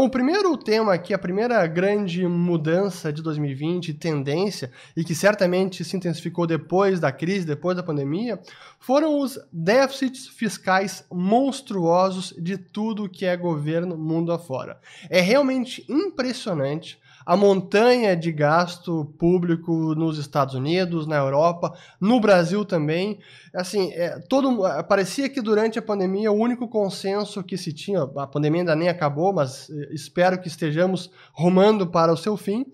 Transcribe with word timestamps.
Então, 0.00 0.08
o 0.08 0.10
primeiro 0.10 0.56
tema 0.56 0.94
aqui, 0.94 1.12
a 1.12 1.18
primeira 1.18 1.66
grande 1.66 2.26
mudança 2.26 3.12
de 3.12 3.20
2020, 3.20 3.92
tendência, 3.92 4.72
e 4.96 5.04
que 5.04 5.14
certamente 5.14 5.84
se 5.84 5.94
intensificou 5.94 6.46
depois 6.46 6.98
da 6.98 7.12
crise, 7.12 7.44
depois 7.44 7.76
da 7.76 7.82
pandemia, 7.82 8.40
foram 8.78 9.20
os 9.20 9.38
déficits 9.52 10.26
fiscais 10.26 11.04
monstruosos 11.12 12.32
de 12.38 12.56
tudo 12.56 13.10
que 13.10 13.26
é 13.26 13.36
governo 13.36 13.94
mundo 13.94 14.32
afora. 14.32 14.80
É 15.10 15.20
realmente 15.20 15.84
impressionante 15.86 16.98
a 17.24 17.36
montanha 17.36 18.16
de 18.16 18.32
gasto 18.32 19.04
público 19.18 19.94
nos 19.94 20.18
Estados 20.18 20.54
Unidos, 20.54 21.06
na 21.06 21.16
Europa, 21.16 21.76
no 22.00 22.20
Brasil 22.20 22.64
também. 22.64 23.18
Assim, 23.54 23.90
é, 23.92 24.18
todo 24.28 24.60
parecia 24.88 25.28
que 25.28 25.40
durante 25.40 25.78
a 25.78 25.82
pandemia 25.82 26.32
o 26.32 26.36
único 26.36 26.68
consenso 26.68 27.42
que 27.42 27.56
se 27.56 27.72
tinha, 27.72 28.02
a 28.02 28.26
pandemia 28.26 28.62
ainda 28.62 28.76
nem 28.76 28.88
acabou, 28.88 29.32
mas 29.32 29.68
é, 29.70 29.94
espero 29.94 30.40
que 30.40 30.48
estejamos 30.48 31.10
rumando 31.32 31.86
para 31.86 32.12
o 32.12 32.16
seu 32.16 32.36
fim. 32.36 32.64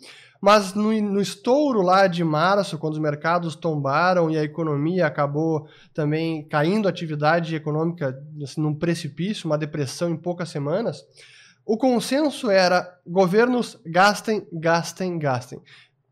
Mas 0.41 0.75
no, 0.75 0.93
no, 1.01 1.21
estouro 1.21 1.83
lá 1.83 2.07
de 2.07 2.23
março, 2.23 2.79
quando 2.79 2.93
os 2.93 2.99
mercados 2.99 3.57
tombaram 3.57 4.31
e 4.31 4.39
a 4.39 4.45
economia 4.45 5.07
acabou 5.07 5.67
também 5.95 6.47
caindo 6.47 6.87
a 6.87 6.91
atividade 6.91 7.57
econômica 7.57 8.23
assim, 8.43 8.61
num 8.61 8.75
precipício, 8.75 9.47
uma 9.47 9.59
depressão 9.59 10.11
em 10.11 10.17
poucas 10.17 10.51
semanas, 10.51 11.05
o 11.67 11.77
consenso 11.77 12.49
era 12.49 12.97
governos 13.05 13.77
gastem, 13.85 14.47
gastem, 14.53 15.19
gastem. 15.19 15.61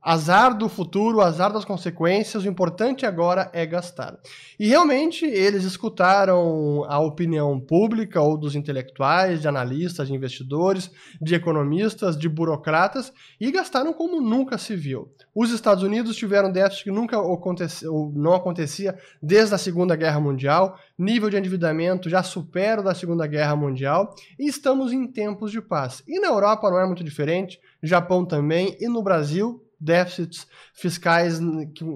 Azar 0.04 0.54
do 0.54 0.68
futuro, 0.68 1.22
azar 1.22 1.50
das 1.50 1.64
consequências, 1.64 2.44
o 2.44 2.48
importante 2.48 3.06
agora 3.06 3.50
é 3.54 3.64
gastar. 3.64 4.18
E 4.60 4.68
realmente 4.68 5.24
eles 5.24 5.64
escutaram 5.64 6.84
a 6.86 7.00
opinião 7.00 7.58
pública 7.58 8.20
ou 8.20 8.36
dos 8.36 8.54
intelectuais, 8.54 9.40
de 9.40 9.48
analistas, 9.48 10.08
de 10.08 10.14
investidores, 10.14 10.90
de 11.22 11.34
economistas, 11.34 12.18
de 12.18 12.28
burocratas 12.28 13.14
e 13.40 13.50
gastaram 13.50 13.94
como 13.94 14.20
nunca 14.20 14.58
se 14.58 14.76
viu. 14.76 15.10
Os 15.34 15.50
Estados 15.50 15.82
Unidos 15.82 16.16
tiveram 16.16 16.52
déficit 16.52 16.84
que 16.84 16.90
nunca 16.90 17.16
aconteceu, 17.16 18.12
não 18.14 18.34
acontecia 18.34 18.98
desde 19.22 19.54
a 19.54 19.58
Segunda 19.58 19.96
Guerra 19.96 20.20
Mundial, 20.20 20.78
nível 20.98 21.30
de 21.30 21.38
endividamento 21.38 22.10
já 22.10 22.22
supera 22.22 22.82
o 22.82 22.84
da 22.84 22.94
Segunda 22.94 23.26
Guerra 23.26 23.56
Mundial 23.56 24.14
e 24.38 24.46
estamos 24.46 24.92
em 24.92 25.06
tempos 25.06 25.50
de 25.50 25.62
paz. 25.62 26.02
E 26.06 26.20
na 26.20 26.28
Europa 26.28 26.70
não 26.70 26.78
é 26.78 26.84
muito 26.84 27.02
diferente, 27.02 27.58
Japão 27.82 28.26
também, 28.26 28.76
e 28.78 28.86
no 28.86 29.02
Brasil 29.02 29.63
déficits 29.80 30.46
fiscais 30.72 31.38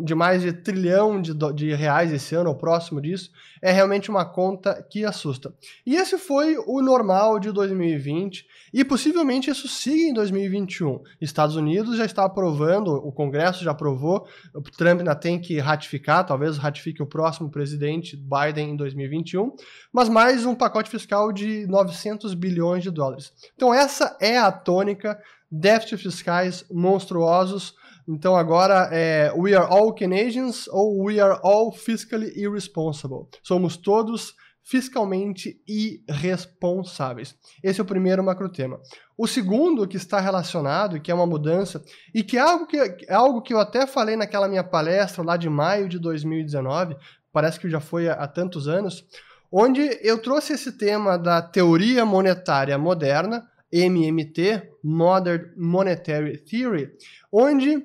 de 0.05 0.15
mais 0.15 0.43
de 0.43 0.53
trilhão 0.53 1.21
de, 1.21 1.33
de 1.55 1.75
reais 1.75 2.12
esse 2.12 2.35
ano, 2.35 2.51
ou 2.51 2.57
próximo 2.57 3.01
disso, 3.01 3.31
é 3.61 3.73
realmente 3.73 4.11
uma 4.11 4.25
conta 4.25 4.83
que 4.89 5.05
assusta. 5.05 5.53
E 5.85 5.97
esse 5.97 6.19
foi 6.19 6.57
o 6.59 6.81
normal 6.81 7.39
de 7.39 7.51
2020, 7.51 8.47
e 8.73 8.85
possivelmente 8.85 9.51
isso 9.51 9.67
siga 9.67 10.11
em 10.11 10.12
2021. 10.12 11.03
Estados 11.20 11.57
Unidos 11.57 11.97
já 11.97 12.05
está 12.05 12.25
aprovando, 12.25 12.95
o 12.95 13.11
Congresso 13.11 13.65
já 13.65 13.73
aprovou, 13.73 14.27
o 14.55 14.63
Trump 14.63 15.01
ainda 15.01 15.15
tem 15.15 15.41
que 15.41 15.59
ratificar, 15.59 16.25
talvez 16.25 16.57
ratifique 16.57 17.03
o 17.03 17.07
próximo 17.07 17.51
presidente 17.51 18.17
Biden 18.17 18.70
em 18.70 18.77
2021, 18.77 19.55
mas 19.92 20.09
mais 20.09 20.45
um 20.45 20.55
pacote 20.55 20.91
fiscal 20.91 21.33
de 21.33 21.67
900 21.67 22.35
bilhões 22.35 22.83
de 22.83 22.91
dólares. 22.91 23.33
Então 23.55 23.73
essa 23.73 24.17
é 24.20 24.39
a 24.39 24.53
tônica 24.53 25.19
déficits 25.51 26.03
fiscais 26.03 26.65
monstruosos. 26.71 27.75
Então 28.07 28.37
agora 28.37 28.89
é 28.93 29.33
We 29.35 29.55
are 29.55 29.67
all 29.71 29.95
Canadians 29.95 30.67
ou 30.69 31.05
We 31.05 31.21
are 31.21 31.39
all 31.43 31.73
fiscally 31.73 32.33
irresponsible. 32.37 33.27
Somos 33.43 33.77
todos 33.77 34.35
fiscalmente 34.69 35.63
irresponsáveis. 35.67 37.35
Esse 37.63 37.81
é 37.81 37.83
o 37.83 37.87
primeiro 37.87 38.23
macrotema. 38.23 38.79
O 39.17 39.27
segundo 39.27 39.89
que 39.89 39.97
está 39.97 40.20
relacionado 40.20 40.97
e 40.97 41.01
que 41.01 41.11
é 41.11 41.14
uma 41.14 41.27
mudança 41.27 41.83
e 42.14 42.23
que 42.23 42.37
é 42.37 42.41
algo 42.41 42.67
que 42.67 42.77
é 42.77 43.14
algo 43.14 43.41
que 43.41 43.55
eu 43.55 43.61
até 43.61 43.87
falei 43.87 44.14
naquela 44.14 44.47
minha 44.47 44.63
palestra 44.63 45.25
lá 45.25 45.39
de 45.39 45.48
maio 45.48 45.89
de 45.89 45.98
2019, 45.98 46.97
parece 47.33 47.58
que 47.58 47.70
já 47.70 47.81
foi 47.81 48.11
há 48.11 48.27
tantos 48.27 48.69
anos, 48.69 49.07
onde 49.51 49.81
eu 50.03 50.20
trouxe 50.20 50.53
esse 50.53 50.73
tema 50.73 51.17
da 51.17 51.41
teoria 51.41 52.05
monetária 52.05 52.77
moderna 52.77 53.48
MMT, 53.73 54.62
Modern 54.83 55.52
Monetary 55.56 56.36
Theory, 56.36 56.90
onde 57.33 57.83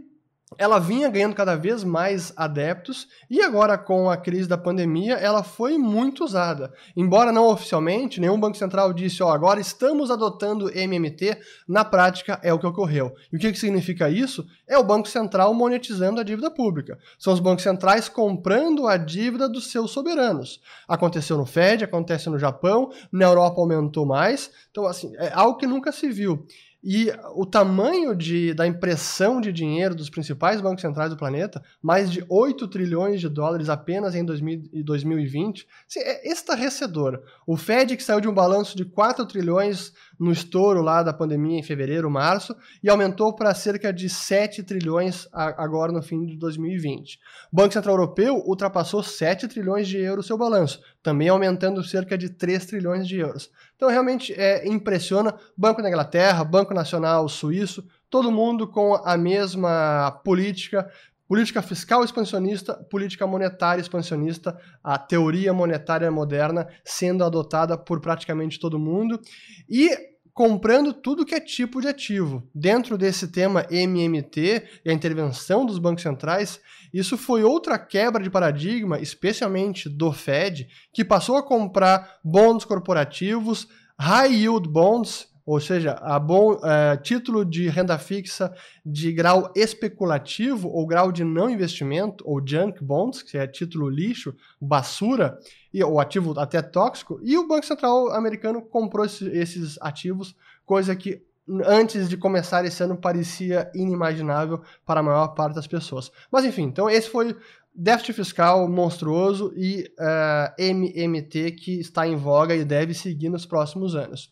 ela 0.58 0.80
vinha 0.80 1.10
ganhando 1.10 1.36
cada 1.36 1.56
vez 1.56 1.84
mais 1.84 2.34
adeptos 2.36 3.08
e 3.30 3.42
agora 3.42 3.78
com 3.78 4.10
a 4.10 4.18
crise 4.18 4.48
da 4.48 4.58
pandemia 4.58 5.16
ela 5.16 5.44
foi 5.44 5.78
muito 5.78 6.24
usada. 6.24 6.74
Embora 6.96 7.32
não 7.32 7.48
oficialmente, 7.48 8.20
nenhum 8.20 8.40
banco 8.40 8.58
central 8.58 8.94
disse, 8.94 9.22
ó, 9.24 9.32
agora 9.32 9.60
estamos 9.60 10.12
adotando 10.12 10.70
MMT, 10.70 11.38
na 11.68 11.84
prática 11.86 12.40
é 12.44 12.54
o 12.54 12.60
que 12.60 12.68
ocorreu. 12.68 13.14
E 13.32 13.38
o 13.38 13.40
que, 13.40 13.52
que 13.52 13.60
significa 13.60 14.10
isso? 14.10 14.46
É 14.68 14.78
o 14.78 14.84
Banco 14.84 15.08
Central 15.08 15.54
monetizando 15.54 16.20
a 16.20 16.24
dívida 16.24 16.50
pública. 16.50 16.98
São 17.18 17.34
os 17.34 17.40
bancos 17.40 17.64
centrais 17.64 18.08
comprando 18.10 18.88
a 18.88 18.98
dívida 18.98 19.48
dos 19.48 19.72
seus 19.72 19.92
soberanos. 19.92 20.62
Aconteceu 20.88 21.38
no 21.38 21.46
Fed, 21.46 21.84
acontece 21.84 22.30
no 22.30 22.40
Japão, 22.40 22.92
na 23.12 23.26
Europa 23.26 23.60
aumentou 23.60 24.06
mais. 24.06 24.52
Então, 24.72 24.86
assim, 24.86 25.14
é 25.18 25.32
algo 25.34 25.58
que 25.58 25.68
nunca 25.68 25.92
se 25.92 26.10
viu. 26.10 26.46
E 26.84 27.10
o 27.34 27.46
tamanho 27.46 28.14
de, 28.14 28.54
da 28.54 28.68
impressão 28.68 29.40
de 29.40 29.54
dinheiro 29.54 29.96
dos 29.96 30.10
principais 30.10 30.60
bancos 30.60 30.82
centrais 30.82 31.10
do 31.10 31.16
planeta, 31.16 31.64
mais 31.82 32.12
de 32.12 32.26
8 32.28 32.68
trilhões 32.68 33.22
de 33.22 33.30
dólares 33.30 33.70
apenas 33.70 34.14
em 34.16 34.26
2000, 34.26 34.84
2020, 34.84 35.66
assim, 35.88 36.00
é 36.02 36.30
estarrecedor. 36.30 37.24
O 37.48 37.56
Fed, 37.56 37.96
que 37.96 38.04
saiu 38.04 38.20
de 38.20 38.28
um 38.28 38.34
balanço 38.34 38.76
de 38.76 38.84
4 38.84 39.26
trilhões 39.26 39.94
no 40.20 40.32
estouro 40.32 40.82
lá 40.82 41.04
da 41.04 41.14
pandemia 41.14 41.60
em 41.60 41.64
fevereiro, 41.64 42.10
março, 42.10 42.56
e 42.82 42.90
aumentou 42.90 43.34
para 43.34 43.54
cerca 43.54 43.92
de 43.92 44.10
7 44.10 44.64
trilhões 44.64 45.28
agora 45.32 45.92
no 45.92 46.02
fim 46.02 46.26
de 46.26 46.38
2020. 46.38 47.20
O 47.52 47.56
Banco 47.56 47.74
Central 47.74 47.96
Europeu 47.96 48.36
ultrapassou 48.46 49.04
7 49.04 49.48
trilhões 49.48 49.88
de 49.88 49.98
euros 49.98 50.28
seu 50.28 50.38
balanço, 50.38 50.82
também 51.02 51.30
aumentando 51.30 51.84
cerca 51.84 52.18
de 52.18 52.30
3 52.30 52.66
trilhões 52.66 53.08
de 53.08 53.18
euros. 53.18 53.50
Então 53.76 53.90
realmente 53.90 54.34
é, 54.34 54.68
impressiona. 54.68 55.34
Banco 55.58 55.82
da 55.82 55.90
Inglaterra, 55.90 56.44
Banco 56.44 56.74
Nacional 56.74 57.28
Suíço, 57.28 57.86
todo 58.10 58.32
mundo 58.32 58.68
com 58.68 58.96
a 58.96 59.18
mesma 59.18 60.12
política, 60.24 60.90
política 61.34 61.64
fiscal 61.64 62.04
expansionista, 62.04 62.76
política 62.92 63.26
monetária 63.26 63.82
expansionista, 63.82 64.56
a 64.84 65.00
teoria 65.00 65.52
monetária 65.52 66.12
moderna 66.12 66.68
sendo 66.86 67.24
adotada 67.24 67.76
por 67.76 68.00
praticamente 68.00 68.60
todo 68.60 68.78
mundo. 68.78 69.20
E 69.68 69.90
comprando 70.32 70.94
tudo 70.94 71.26
que 71.26 71.34
é 71.34 71.40
tipo 71.40 71.82
de 71.82 71.88
ativo. 71.88 72.48
Dentro 72.54 73.00
desse 73.00 73.30
tema 73.30 73.66
MMT 73.72 74.64
e 74.86 74.92
a 74.92 74.94
intervenção 74.94 75.66
dos 75.66 75.80
bancos 75.80 76.04
centrais, 76.04 76.62
isso 76.94 77.18
foi 77.18 77.44
outra 77.44 77.80
quebra 77.80 78.22
de 78.22 78.30
paradigma, 78.30 79.00
especialmente 79.00 79.90
do 79.90 80.14
Fed, 80.14 80.68
que 80.94 81.04
passou 81.04 81.36
a 81.36 81.42
comprar 81.42 82.20
bons 82.24 82.64
corporativos, 82.64 83.68
high 84.00 84.32
yield 84.32 84.70
bonds, 84.70 85.33
ou 85.46 85.60
seja, 85.60 85.94
a 86.02 86.18
bom, 86.18 86.60
é, 86.64 86.96
título 86.98 87.44
de 87.44 87.68
renda 87.68 87.98
fixa 87.98 88.54
de 88.86 89.12
grau 89.12 89.52
especulativo 89.56 90.70
ou 90.70 90.88
grau 90.88 91.12
de 91.12 91.24
não 91.24 91.50
investimento, 91.50 92.24
ou 92.28 92.42
junk 92.46 92.84
bonds, 92.84 93.22
que 93.22 93.38
é 93.38 93.46
título 93.46 93.90
lixo, 93.90 94.34
basura, 94.60 95.38
e, 95.74 95.84
ou 95.84 96.00
ativo 96.00 96.40
até 96.40 96.62
tóxico, 96.62 97.20
e 97.24 97.38
o 97.38 97.48
Banco 97.48 97.66
Central 97.66 98.12
americano 98.12 98.62
comprou 98.62 99.06
esse, 99.06 99.28
esses 99.30 99.78
ativos, 99.82 100.36
coisa 100.66 100.96
que 100.96 101.22
antes 101.66 102.08
de 102.08 102.16
começar 102.16 102.64
esse 102.64 102.82
ano 102.82 102.96
parecia 102.96 103.70
inimaginável 103.76 104.62
para 104.86 105.02
a 105.02 105.04
maior 105.04 105.30
parte 105.30 105.56
das 105.56 105.68
pessoas. 105.68 106.10
Mas 106.32 106.46
enfim, 106.46 106.64
então 106.64 106.90
esse 106.90 107.10
foi 107.10 107.36
déficit 107.76 108.14
fiscal 108.14 108.70
monstruoso 108.70 109.52
e 109.56 109.92
uh, 110.00 110.54
é, 110.58 110.72
MMT 110.72 111.52
que 111.52 111.80
está 111.80 112.08
em 112.08 112.16
voga 112.16 112.56
e 112.56 112.64
deve 112.64 112.94
seguir 112.94 113.30
nos 113.30 113.46
próximos 113.46 113.96
anos. 113.96 114.32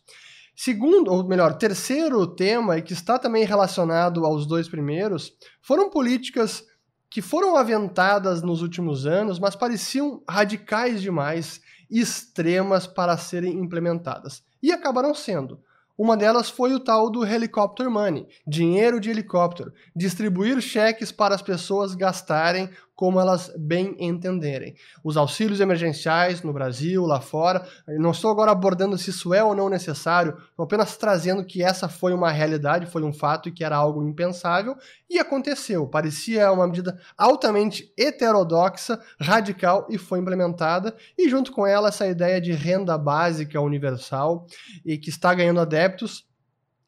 Segundo, 0.54 1.10
ou 1.10 1.26
melhor, 1.26 1.54
terceiro 1.54 2.26
tema, 2.26 2.78
e 2.78 2.82
que 2.82 2.92
está 2.92 3.18
também 3.18 3.44
relacionado 3.44 4.24
aos 4.24 4.46
dois 4.46 4.68
primeiros, 4.68 5.32
foram 5.60 5.88
políticas 5.88 6.64
que 7.10 7.20
foram 7.20 7.56
aventadas 7.56 8.42
nos 8.42 8.62
últimos 8.62 9.06
anos, 9.06 9.38
mas 9.38 9.54
pareciam 9.54 10.22
radicais 10.28 11.02
demais, 11.02 11.60
extremas 11.90 12.86
para 12.86 13.16
serem 13.16 13.58
implementadas. 13.58 14.42
E 14.62 14.72
acabaram 14.72 15.14
sendo. 15.14 15.60
Uma 15.96 16.16
delas 16.16 16.48
foi 16.48 16.72
o 16.72 16.80
tal 16.80 17.10
do 17.10 17.24
helicopter 17.24 17.90
money, 17.90 18.26
dinheiro 18.46 18.98
de 18.98 19.10
helicóptero, 19.10 19.72
distribuir 19.94 20.60
cheques 20.62 21.12
para 21.12 21.34
as 21.34 21.42
pessoas 21.42 21.94
gastarem 21.94 22.70
como 23.02 23.18
elas 23.18 23.52
bem 23.58 23.96
entenderem. 23.98 24.76
Os 25.02 25.16
auxílios 25.16 25.58
emergenciais 25.58 26.40
no 26.44 26.52
Brasil, 26.52 27.04
lá 27.04 27.20
fora, 27.20 27.66
não 27.98 28.12
estou 28.12 28.30
agora 28.30 28.52
abordando 28.52 28.96
se 28.96 29.10
isso 29.10 29.34
é 29.34 29.42
ou 29.42 29.56
não 29.56 29.68
necessário, 29.68 30.36
estou 30.50 30.62
apenas 30.64 30.96
trazendo 30.96 31.44
que 31.44 31.64
essa 31.64 31.88
foi 31.88 32.14
uma 32.14 32.30
realidade, 32.30 32.86
foi 32.86 33.02
um 33.02 33.12
fato 33.12 33.48
e 33.48 33.52
que 33.52 33.64
era 33.64 33.74
algo 33.74 34.04
impensável 34.04 34.76
e 35.10 35.18
aconteceu. 35.18 35.84
Parecia 35.84 36.52
uma 36.52 36.64
medida 36.64 36.96
altamente 37.18 37.92
heterodoxa, 37.98 39.00
radical 39.20 39.84
e 39.90 39.98
foi 39.98 40.20
implementada, 40.20 40.94
e 41.18 41.28
junto 41.28 41.50
com 41.50 41.66
ela 41.66 41.88
essa 41.88 42.06
ideia 42.06 42.40
de 42.40 42.52
renda 42.52 42.96
básica 42.96 43.60
universal 43.60 44.46
e 44.86 44.96
que 44.96 45.10
está 45.10 45.34
ganhando 45.34 45.58
adeptos 45.58 46.24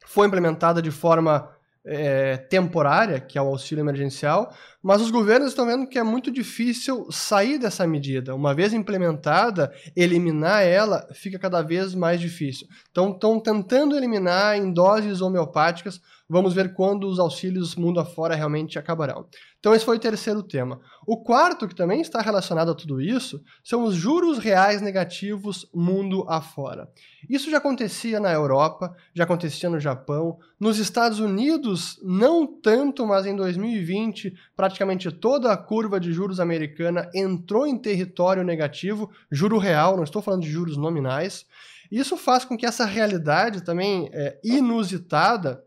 foi 0.05 0.27
implementada 0.27 0.81
de 0.81 0.91
forma 0.91 1.53
é, 1.85 2.37
temporária, 2.37 3.19
que 3.19 3.37
é 3.37 3.41
o 3.41 3.47
auxílio 3.47 3.81
emergencial, 3.81 4.51
mas 4.85 5.01
os 5.01 5.09
governos 5.09 5.49
estão 5.49 5.65
vendo 5.65 5.87
que 5.87 5.97
é 5.97 6.03
muito 6.03 6.29
difícil 6.29 7.07
sair 7.09 7.57
dessa 7.57 7.87
medida. 7.87 8.35
Uma 8.35 8.53
vez 8.53 8.71
implementada, 8.71 9.73
eliminar 9.95 10.61
ela 10.61 11.07
fica 11.11 11.39
cada 11.39 11.63
vez 11.63 11.95
mais 11.95 12.21
difícil. 12.21 12.67
Então, 12.91 13.09
estão 13.09 13.39
tentando 13.39 13.97
eliminar 13.97 14.55
em 14.55 14.71
doses 14.71 15.21
homeopáticas 15.21 15.99
Vamos 16.27 16.55
ver 16.55 16.73
quando 16.73 17.07
os 17.07 17.19
auxílios 17.19 17.75
mundo 17.75 17.99
afora 17.99 18.33
realmente 18.33 18.79
acabarão. 18.79 19.27
Então, 19.59 19.75
esse 19.75 19.85
foi 19.85 19.97
o 19.97 19.99
terceiro 19.99 20.41
tema. 20.41 20.79
O 21.05 21.21
quarto, 21.21 21.67
que 21.67 21.75
também 21.75 22.01
está 22.01 22.19
relacionado 22.19 22.71
a 22.71 22.75
tudo 22.75 22.99
isso, 22.99 23.43
são 23.63 23.83
os 23.83 23.93
juros 23.93 24.39
reais 24.39 24.81
negativos 24.81 25.69
mundo 25.71 26.25
afora. 26.27 26.89
Isso 27.29 27.51
já 27.51 27.57
acontecia 27.57 28.19
na 28.19 28.31
Europa, 28.31 28.95
já 29.13 29.23
acontecia 29.23 29.69
no 29.69 29.79
Japão, 29.79 30.39
nos 30.59 30.79
Estados 30.79 31.19
Unidos, 31.19 31.99
não 32.03 32.47
tanto, 32.47 33.05
mas 33.05 33.27
em 33.27 33.35
2020, 33.35 34.33
praticamente 34.55 34.74
toda 35.11 35.51
a 35.51 35.57
curva 35.57 35.99
de 35.99 36.11
juros 36.11 36.39
americana 36.39 37.09
entrou 37.13 37.67
em 37.67 37.77
território 37.77 38.43
negativo, 38.43 39.09
juro 39.31 39.57
real, 39.57 39.95
não 39.95 40.03
estou 40.03 40.21
falando 40.21 40.43
de 40.43 40.49
juros 40.49 40.77
nominais. 40.77 41.45
Isso 41.91 42.17
faz 42.17 42.43
com 42.43 42.57
que 42.57 42.65
essa 42.65 42.85
realidade 42.85 43.61
também 43.61 44.09
é, 44.11 44.39
inusitada 44.43 45.63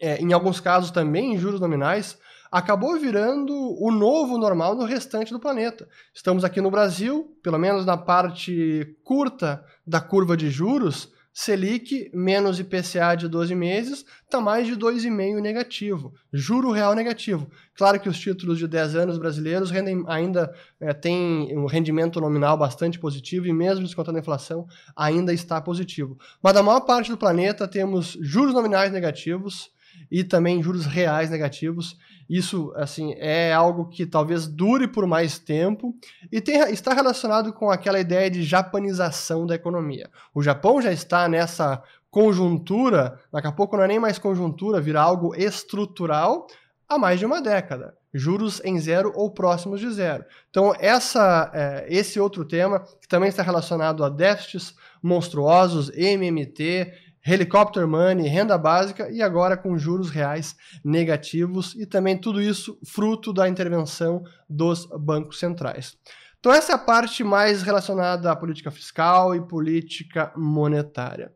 é, 0.00 0.18
em 0.18 0.32
alguns 0.32 0.60
casos 0.60 0.90
também 0.90 1.34
em 1.34 1.38
juros 1.38 1.60
nominais, 1.60 2.18
acabou 2.50 2.98
virando 2.98 3.52
o 3.82 3.90
novo 3.90 4.38
normal 4.38 4.74
no 4.74 4.84
restante 4.84 5.32
do 5.32 5.40
planeta. 5.40 5.88
Estamos 6.12 6.44
aqui 6.44 6.60
no 6.60 6.70
Brasil, 6.70 7.36
pelo 7.42 7.58
menos 7.58 7.84
na 7.84 7.96
parte 7.96 8.96
curta 9.02 9.64
da 9.86 10.00
curva 10.00 10.36
de 10.36 10.50
juros, 10.50 11.12
Selic 11.36 12.12
menos 12.14 12.60
IPCA 12.60 13.16
de 13.16 13.26
12 13.26 13.56
meses 13.56 14.06
está 14.22 14.40
mais 14.40 14.68
de 14.68 14.76
2,5 14.76 15.40
negativo. 15.40 16.14
Juro 16.32 16.70
real 16.70 16.94
negativo. 16.94 17.50
Claro 17.74 17.98
que 17.98 18.08
os 18.08 18.16
títulos 18.20 18.56
de 18.56 18.68
10 18.68 18.94
anos 18.94 19.18
brasileiros 19.18 19.68
rendem, 19.68 20.04
ainda 20.06 20.54
é, 20.78 20.94
têm 20.94 21.58
um 21.58 21.66
rendimento 21.66 22.20
nominal 22.20 22.56
bastante 22.56 23.00
positivo 23.00 23.48
e 23.48 23.52
mesmo 23.52 23.84
descontando 23.84 24.16
a 24.16 24.20
inflação, 24.20 24.64
ainda 24.96 25.34
está 25.34 25.60
positivo. 25.60 26.16
Mas 26.40 26.54
na 26.54 26.62
maior 26.62 26.82
parte 26.82 27.10
do 27.10 27.18
planeta 27.18 27.66
temos 27.66 28.16
juros 28.20 28.54
nominais 28.54 28.92
negativos, 28.92 29.72
e 30.10 30.22
também 30.22 30.62
juros 30.62 30.86
reais 30.86 31.30
negativos. 31.30 31.98
Isso, 32.28 32.72
assim, 32.76 33.14
é 33.18 33.52
algo 33.52 33.88
que 33.88 34.06
talvez 34.06 34.46
dure 34.46 34.88
por 34.88 35.06
mais 35.06 35.38
tempo 35.38 35.94
e 36.32 36.40
tem, 36.40 36.58
está 36.70 36.94
relacionado 36.94 37.52
com 37.52 37.70
aquela 37.70 38.00
ideia 38.00 38.30
de 38.30 38.42
japanização 38.42 39.46
da 39.46 39.54
economia. 39.54 40.10
O 40.34 40.42
Japão 40.42 40.80
já 40.80 40.92
está 40.92 41.28
nessa 41.28 41.82
conjuntura, 42.10 43.18
daqui 43.32 43.48
a 43.48 43.52
pouco 43.52 43.76
não 43.76 43.84
é 43.84 43.88
nem 43.88 43.98
mais 43.98 44.18
conjuntura, 44.18 44.80
vira 44.80 45.02
algo 45.02 45.34
estrutural 45.34 46.46
há 46.88 46.98
mais 46.98 47.18
de 47.18 47.26
uma 47.26 47.42
década. 47.42 47.94
Juros 48.12 48.60
em 48.64 48.78
zero 48.78 49.12
ou 49.16 49.32
próximos 49.32 49.80
de 49.80 49.90
zero. 49.90 50.24
Então, 50.48 50.72
essa, 50.78 51.50
é, 51.52 51.86
esse 51.88 52.20
outro 52.20 52.44
tema, 52.44 52.80
que 53.00 53.08
também 53.08 53.28
está 53.28 53.42
relacionado 53.42 54.04
a 54.04 54.08
déficits 54.08 54.74
monstruosos, 55.02 55.90
MMT, 55.90 56.92
helicopter 57.26 57.86
money, 57.86 58.28
renda 58.28 58.58
básica 58.58 59.10
e 59.10 59.22
agora 59.22 59.56
com 59.56 59.78
juros 59.78 60.10
reais 60.10 60.54
negativos 60.84 61.74
e 61.74 61.86
também 61.86 62.18
tudo 62.18 62.40
isso 62.40 62.78
fruto 62.84 63.32
da 63.32 63.48
intervenção 63.48 64.22
dos 64.48 64.86
bancos 64.86 65.38
centrais. 65.38 65.96
Então 66.38 66.52
essa 66.52 66.72
é 66.72 66.74
a 66.74 66.78
parte 66.78 67.24
mais 67.24 67.62
relacionada 67.62 68.30
à 68.30 68.36
política 68.36 68.70
fiscal 68.70 69.34
e 69.34 69.40
política 69.40 70.30
monetária. 70.36 71.32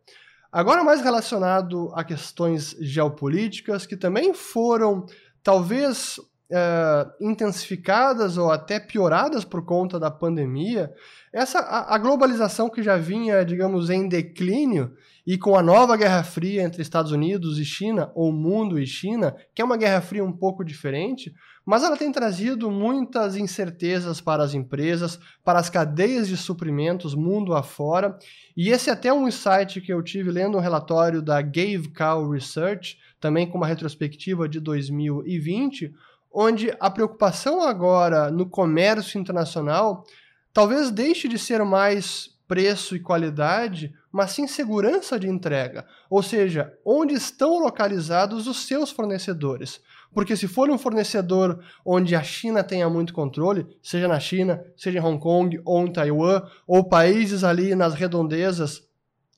Agora 0.53 0.85
mais 0.85 1.01
relacionado 1.01 1.91
a 1.95 2.05
questões 2.05 2.77
geopolíticas 2.81 3.87
que 3.87 3.97
também 3.97 4.35
foram 4.35 5.07
talvez 5.43 6.21
uh, 6.51 7.13
intensificadas 7.21 8.37
ou 8.39 8.51
até 8.51 8.81
pioradas 8.81 9.45
por 9.45 9.65
conta 9.65 9.99
da 9.99 10.11
pandemia, 10.11 10.93
essa 11.33 11.59
a, 11.59 11.95
a, 11.95 11.99
globalização 11.99 12.71
que 12.71 12.83
já 12.83 12.97
vinha, 12.97 13.45
digamos, 13.45 13.91
em 13.91 14.09
declínio 14.09 14.95
e 15.27 15.37
com 15.37 15.57
a 15.57 15.63
nova 15.63 15.97
Guerra 15.97 16.23
Fria 16.23 16.63
entre 16.63 16.81
Estados 16.81 17.13
Unidos 17.13 17.59
e 17.59 17.65
China, 17.65 18.11
ou 18.15 18.33
mundo 18.33 18.79
e 18.79 18.87
China, 18.87 19.37
que 19.55 19.61
é 19.61 19.65
uma 19.65 19.77
Guerra 19.77 20.01
Fria 20.01 20.25
um 20.25 20.33
pouco 20.33 20.65
diferente, 20.65 21.35
mas 21.67 21.85
ela 21.85 21.99
tem 21.99 22.11
trazido 22.11 22.71
muitas 22.71 23.37
incertezas 23.37 24.23
para 24.23 24.43
as 24.43 24.55
empresas, 24.55 25.21
para 25.45 25.59
as 25.59 25.69
cadeias 25.69 26.27
de 26.27 26.35
suprimentos 26.35 27.15
mundo 27.15 27.55
afora, 27.55 28.19
e 28.57 28.71
esse 28.71 28.89
é 28.89 28.95
até 28.95 29.13
um 29.13 29.29
insight 29.29 29.83
que 29.83 29.93
eu 29.93 30.03
tive 30.03 30.31
lendo 30.31 30.57
um 30.57 30.63
relatório 30.63 31.21
da 31.21 31.43
Gave 31.43 31.91
Cow 31.95 32.31
Research, 32.31 32.97
também 33.21 33.47
com 33.47 33.59
uma 33.59 33.67
retrospectiva 33.67 34.49
de 34.49 34.61
2020, 34.61 35.93
onde 36.33 36.75
a 36.79 36.91
preocupação 36.91 37.63
agora 37.63 38.31
no 38.31 38.49
comércio 38.49 39.21
internacional 39.21 40.05
talvez 40.53 40.91
deixe 40.91 41.29
de 41.29 41.39
ser 41.39 41.65
mais 41.65 42.37
preço 42.49 42.97
e 42.97 43.01
qualidade, 43.01 43.93
mas 44.11 44.31
sim 44.31 44.47
segurança 44.47 45.19
de 45.19 45.29
entrega, 45.29 45.87
ou 46.09 46.23
seja, 46.23 46.73
onde 46.85 47.13
estão 47.13 47.59
localizados 47.59 48.47
os 48.47 48.67
seus 48.67 48.91
fornecedores. 48.91 49.81
Porque 50.13 50.35
se 50.35 50.49
for 50.49 50.71
um 50.71 50.79
fornecedor 50.79 51.63
onde 51.85 52.17
a 52.17 52.23
China 52.23 52.65
tenha 52.65 52.89
muito 52.89 53.13
controle, 53.13 53.67
seja 53.83 54.09
na 54.09 54.19
China, 54.19 54.65
seja 54.75 54.99
em 54.99 55.03
Hong 55.03 55.21
Kong 55.21 55.61
ou 55.65 55.87
em 55.87 55.93
Taiwan, 55.93 56.43
ou 56.67 56.89
países 56.89 57.45
ali 57.45 57.75
nas 57.75 57.93
redondezas 57.93 58.88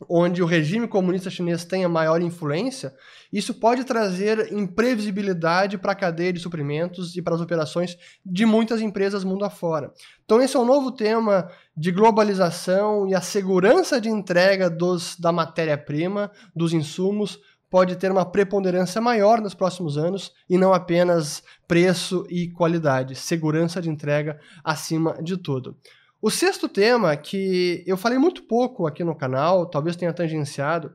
onde 0.09 0.43
o 0.43 0.47
regime 0.47 0.89
comunista 0.89 1.29
chinês 1.29 1.65
tenha 1.65 1.89
maior 1.89 2.23
influência, 2.23 2.95
isso 3.33 3.55
pode 3.55 3.85
trazer 3.85 4.53
imprevisibilidade 4.53 5.77
para 5.77 5.93
a 5.93 5.97
cadeia 5.97 6.33
de 6.33 6.41
suprimentos 6.41 7.17
e 7.17 7.23
para 7.23 7.35
as 7.35 7.41
operações 7.41 7.97
de 8.25 8.47
muitas 8.47 8.81
empresas 8.81 9.25
mundo 9.25 9.45
afora. 9.45 9.93
Então 10.25 10.41
esse 10.41 10.57
é 10.57 10.61
um 10.61 10.65
novo 10.65 10.91
tema 10.93 11.51
de 11.77 11.93
globalização 11.93 13.09
e 13.09 13.15
a 13.15 13.21
segurança 13.21 14.01
de 14.01 14.09
entrega 14.09 14.71
dos, 14.71 15.17
da 15.17 15.33
matéria-prima, 15.33 16.31
dos 16.55 16.73
insumos, 16.73 17.39
pode 17.71 17.95
ter 17.95 18.11
uma 18.11 18.25
preponderância 18.25 19.01
maior 19.01 19.41
nos 19.41 19.55
próximos 19.55 19.97
anos 19.97 20.33
e 20.49 20.59
não 20.59 20.75
apenas 20.75 21.43
preço 21.69 22.27
e 22.29 22.49
qualidade, 22.51 23.15
segurança 23.15 23.81
de 23.81 23.89
entrega 23.89 24.41
acima 24.65 25.23
de 25.23 25.37
tudo. 25.37 25.77
O 26.23 26.31
sexto 26.31 26.69
tema, 26.69 27.17
que 27.17 27.83
eu 27.87 27.97
falei 27.97 28.19
muito 28.19 28.43
pouco 28.43 28.87
aqui 28.87 29.03
no 29.03 29.17
canal, 29.17 29.65
talvez 29.65 29.97
tenha 29.97 30.13
tangenciado, 30.13 30.93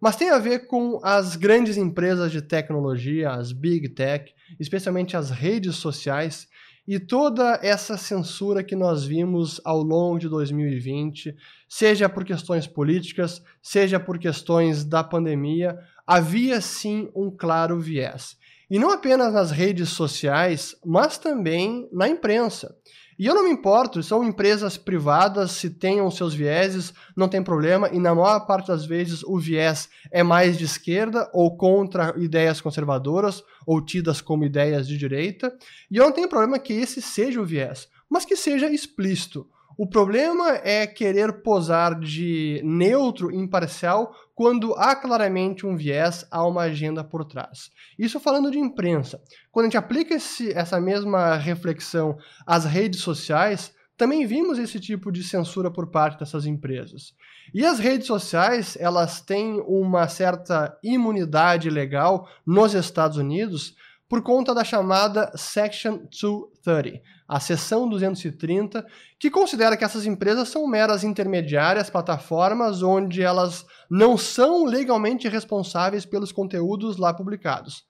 mas 0.00 0.14
tem 0.14 0.30
a 0.30 0.38
ver 0.38 0.68
com 0.68 1.00
as 1.02 1.34
grandes 1.34 1.76
empresas 1.76 2.30
de 2.30 2.40
tecnologia, 2.40 3.30
as 3.30 3.50
big 3.50 3.88
tech, 3.88 4.32
especialmente 4.60 5.16
as 5.16 5.30
redes 5.30 5.74
sociais 5.74 6.46
e 6.86 7.00
toda 7.00 7.58
essa 7.60 7.96
censura 7.96 8.62
que 8.62 8.76
nós 8.76 9.04
vimos 9.04 9.60
ao 9.64 9.82
longo 9.82 10.20
de 10.20 10.28
2020, 10.28 11.34
seja 11.68 12.08
por 12.08 12.24
questões 12.24 12.68
políticas, 12.68 13.42
seja 13.60 13.98
por 13.98 14.16
questões 14.16 14.84
da 14.84 15.02
pandemia, 15.02 15.76
havia 16.06 16.60
sim 16.60 17.10
um 17.16 17.30
claro 17.30 17.80
viés. 17.80 18.36
E 18.70 18.78
não 18.78 18.92
apenas 18.92 19.32
nas 19.32 19.50
redes 19.50 19.88
sociais, 19.88 20.76
mas 20.84 21.18
também 21.18 21.88
na 21.92 22.08
imprensa. 22.08 22.76
E 23.18 23.26
eu 23.26 23.34
não 23.34 23.42
me 23.42 23.50
importo, 23.50 24.00
são 24.00 24.22
empresas 24.22 24.76
privadas, 24.76 25.50
se 25.50 25.70
tenham 25.70 26.08
seus 26.08 26.32
vieses, 26.32 26.94
não 27.16 27.28
tem 27.28 27.42
problema, 27.42 27.88
e 27.92 27.98
na 27.98 28.14
maior 28.14 28.46
parte 28.46 28.68
das 28.68 28.86
vezes 28.86 29.24
o 29.24 29.36
viés 29.36 29.88
é 30.12 30.22
mais 30.22 30.56
de 30.56 30.64
esquerda 30.64 31.28
ou 31.32 31.56
contra 31.56 32.14
ideias 32.16 32.60
conservadoras 32.60 33.42
ou 33.66 33.84
tidas 33.84 34.20
como 34.20 34.44
ideias 34.44 34.86
de 34.86 34.96
direita, 34.96 35.52
e 35.90 35.96
eu 35.96 36.04
não 36.04 36.12
tenho 36.12 36.28
problema 36.28 36.60
que 36.60 36.72
esse 36.72 37.02
seja 37.02 37.40
o 37.40 37.44
viés, 37.44 37.88
mas 38.08 38.24
que 38.24 38.36
seja 38.36 38.70
explícito. 38.70 39.48
O 39.76 39.86
problema 39.86 40.60
é 40.64 40.86
querer 40.86 41.42
posar 41.42 41.98
de 41.98 42.60
neutro 42.64 43.32
imparcial 43.32 44.14
quando 44.38 44.72
há 44.74 44.94
claramente 44.94 45.66
um 45.66 45.76
viés, 45.76 46.24
há 46.30 46.46
uma 46.46 46.62
agenda 46.62 47.02
por 47.02 47.24
trás. 47.24 47.72
Isso 47.98 48.20
falando 48.20 48.52
de 48.52 48.58
imprensa. 48.60 49.20
Quando 49.50 49.64
a 49.64 49.66
gente 49.66 49.76
aplica 49.76 50.14
esse, 50.14 50.52
essa 50.52 50.80
mesma 50.80 51.34
reflexão 51.34 52.16
às 52.46 52.64
redes 52.64 53.00
sociais, 53.00 53.74
também 53.96 54.24
vimos 54.24 54.56
esse 54.56 54.78
tipo 54.78 55.10
de 55.10 55.24
censura 55.24 55.72
por 55.72 55.88
parte 55.88 56.20
dessas 56.20 56.46
empresas. 56.46 57.16
E 57.52 57.66
as 57.66 57.80
redes 57.80 58.06
sociais, 58.06 58.76
elas 58.78 59.20
têm 59.20 59.60
uma 59.66 60.06
certa 60.06 60.78
imunidade 60.84 61.68
legal 61.68 62.28
nos 62.46 62.74
Estados 62.74 63.16
Unidos 63.16 63.74
por 64.08 64.22
conta 64.22 64.54
da 64.54 64.64
chamada 64.64 65.30
Section 65.36 65.98
230, 66.10 67.02
a 67.28 67.38
seção 67.38 67.88
230, 67.88 68.86
que 69.18 69.30
considera 69.30 69.76
que 69.76 69.84
essas 69.84 70.06
empresas 70.06 70.48
são 70.48 70.66
meras 70.66 71.04
intermediárias, 71.04 71.90
plataformas 71.90 72.82
onde 72.82 73.22
elas 73.22 73.66
não 73.90 74.16
são 74.16 74.64
legalmente 74.64 75.28
responsáveis 75.28 76.06
pelos 76.06 76.32
conteúdos 76.32 76.96
lá 76.96 77.12
publicados. 77.12 77.84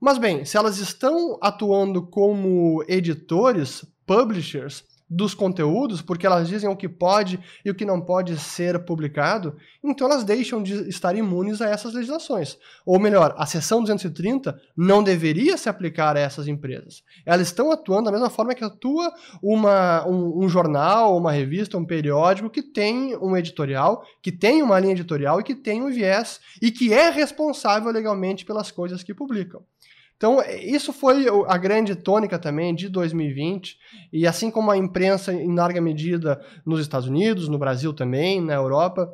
Mas 0.00 0.16
bem, 0.16 0.46
se 0.46 0.56
elas 0.56 0.78
estão 0.78 1.38
atuando 1.42 2.06
como 2.06 2.82
editores, 2.88 3.84
publishers, 4.06 4.82
dos 5.10 5.34
conteúdos, 5.34 6.00
porque 6.00 6.24
elas 6.24 6.46
dizem 6.46 6.70
o 6.70 6.76
que 6.76 6.88
pode 6.88 7.40
e 7.64 7.70
o 7.70 7.74
que 7.74 7.84
não 7.84 8.00
pode 8.00 8.38
ser 8.38 8.78
publicado, 8.84 9.56
então 9.82 10.06
elas 10.06 10.22
deixam 10.22 10.62
de 10.62 10.88
estar 10.88 11.16
imunes 11.16 11.60
a 11.60 11.68
essas 11.68 11.92
legislações. 11.92 12.56
Ou 12.86 13.00
melhor, 13.00 13.34
a 13.36 13.44
seção 13.44 13.80
230 13.80 14.56
não 14.76 15.02
deveria 15.02 15.56
se 15.56 15.68
aplicar 15.68 16.16
a 16.16 16.20
essas 16.20 16.46
empresas. 16.46 17.02
Elas 17.26 17.48
estão 17.48 17.72
atuando 17.72 18.04
da 18.04 18.12
mesma 18.12 18.30
forma 18.30 18.54
que 18.54 18.62
atua 18.62 19.12
uma, 19.42 20.06
um, 20.06 20.44
um 20.44 20.48
jornal, 20.48 21.16
uma 21.16 21.32
revista, 21.32 21.76
um 21.76 21.84
periódico 21.84 22.48
que 22.48 22.62
tem 22.62 23.16
um 23.16 23.36
editorial, 23.36 24.04
que 24.22 24.30
tem 24.30 24.62
uma 24.62 24.78
linha 24.78 24.92
editorial 24.92 25.40
e 25.40 25.44
que 25.44 25.56
tem 25.56 25.82
um 25.82 25.90
viés 25.90 26.38
e 26.62 26.70
que 26.70 26.92
é 26.92 27.10
responsável 27.10 27.90
legalmente 27.90 28.44
pelas 28.44 28.70
coisas 28.70 29.02
que 29.02 29.12
publicam. 29.12 29.62
Então, 30.20 30.36
isso 30.62 30.92
foi 30.92 31.24
a 31.48 31.56
grande 31.56 31.94
tônica 31.94 32.38
também 32.38 32.74
de 32.74 32.90
2020, 32.90 33.78
e 34.12 34.26
assim 34.26 34.50
como 34.50 34.70
a 34.70 34.76
imprensa, 34.76 35.32
em 35.32 35.54
larga 35.54 35.80
medida, 35.80 36.38
nos 36.62 36.78
Estados 36.78 37.08
Unidos, 37.08 37.48
no 37.48 37.58
Brasil 37.58 37.94
também, 37.94 38.38
na 38.38 38.52
Europa, 38.52 39.10